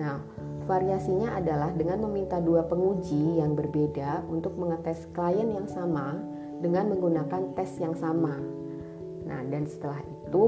Nah, 0.00 0.20
variasinya 0.64 1.36
adalah 1.36 1.74
dengan 1.76 2.00
meminta 2.08 2.40
dua 2.40 2.64
penguji 2.64 3.40
yang 3.40 3.52
berbeda 3.52 4.24
untuk 4.30 4.56
mengetes 4.56 5.04
klien 5.12 5.52
yang 5.52 5.68
sama 5.68 6.16
dengan 6.62 6.88
menggunakan 6.94 7.52
tes 7.58 7.76
yang 7.82 7.92
sama. 7.92 8.38
Nah, 9.28 9.40
dan 9.50 9.68
setelah 9.68 10.00
itu 10.00 10.42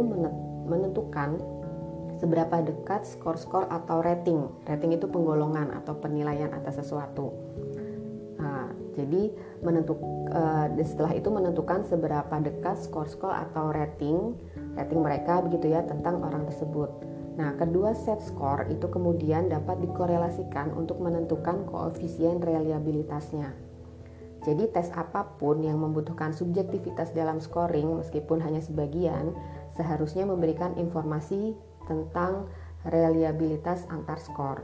menentukan 0.65 1.41
seberapa 2.17 2.63
dekat 2.63 3.05
skor-skor 3.05 3.69
atau 3.69 4.01
rating. 4.01 4.49
Rating 4.65 4.97
itu 4.97 5.11
penggolongan 5.11 5.75
atau 5.83 5.99
penilaian 5.99 6.55
atas 6.55 6.81
sesuatu. 6.81 7.35
Nah, 8.39 8.71
jadi 8.95 9.35
menentuk 9.61 9.99
uh, 10.31 10.71
setelah 10.87 11.13
itu 11.13 11.29
menentukan 11.29 11.83
seberapa 11.85 12.39
dekat 12.41 12.81
skor-skor 12.87 13.35
atau 13.35 13.75
rating 13.75 14.39
rating 14.75 15.01
mereka 15.03 15.39
begitu 15.43 15.71
ya 15.71 15.83
tentang 15.87 16.23
orang 16.23 16.47
tersebut. 16.51 16.91
Nah, 17.35 17.59
kedua 17.59 17.99
set 17.99 18.23
skor 18.23 18.71
itu 18.71 18.87
kemudian 18.87 19.51
dapat 19.51 19.83
dikorelasikan 19.83 20.71
untuk 20.71 21.03
menentukan 21.03 21.67
koefisien 21.67 22.39
reliabilitasnya. 22.39 23.51
Jadi 24.45 24.71
tes 24.71 24.93
apa 24.95 25.35
pun 25.41 25.65
yang 25.65 25.81
membutuhkan 25.81 26.31
subjektivitas 26.37 27.11
dalam 27.17 27.41
scoring 27.41 27.99
meskipun 27.99 28.39
hanya 28.45 28.61
sebagian 28.61 29.33
seharusnya 29.75 30.29
memberikan 30.29 30.77
informasi 30.79 31.57
tentang 31.91 32.47
reliabilitas 32.87 33.89
antar 33.89 34.21
skor. 34.21 34.63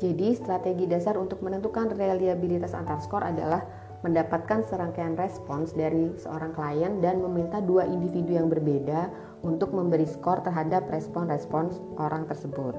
Jadi, 0.00 0.32
strategi 0.32 0.88
dasar 0.88 1.20
untuk 1.20 1.44
menentukan 1.44 1.92
reliabilitas 1.92 2.72
antar 2.72 3.04
skor 3.04 3.20
adalah 3.20 3.62
mendapatkan 4.00 4.64
serangkaian 4.64 5.12
respons 5.16 5.76
dari 5.76 6.16
seorang 6.16 6.56
klien 6.56 7.04
dan 7.04 7.20
meminta 7.20 7.60
dua 7.60 7.84
individu 7.84 8.32
yang 8.32 8.48
berbeda 8.48 9.12
untuk 9.44 9.76
memberi 9.76 10.08
skor 10.08 10.40
terhadap 10.40 10.88
respon-respons 10.88 11.76
orang 12.00 12.24
tersebut. 12.24 12.72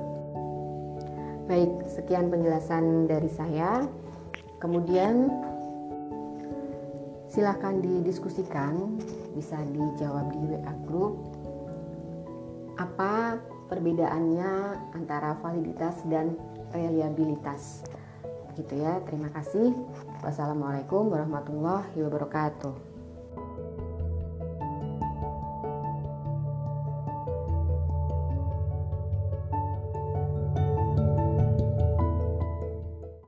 Baik, 1.46 1.84
sekian 1.90 2.34
penjelasan 2.34 3.06
dari 3.06 3.30
saya. 3.30 3.86
Kemudian 4.62 5.30
silahkan 7.30 7.82
didiskusikan, 7.82 8.98
bisa 9.38 9.58
dijawab 9.74 10.32
di 10.34 10.58
WA 10.58 10.74
group. 10.90 11.14
Apa 12.82 13.38
perbedaannya 13.70 14.52
antara 14.98 15.38
validitas 15.40 16.02
dan 16.10 16.34
reliabilitas. 16.74 17.86
Begitu 18.52 18.84
ya, 18.84 19.00
terima 19.08 19.32
kasih. 19.32 19.72
Wassalamualaikum 20.20 21.08
warahmatullahi 21.08 21.96
wabarakatuh. 22.04 22.91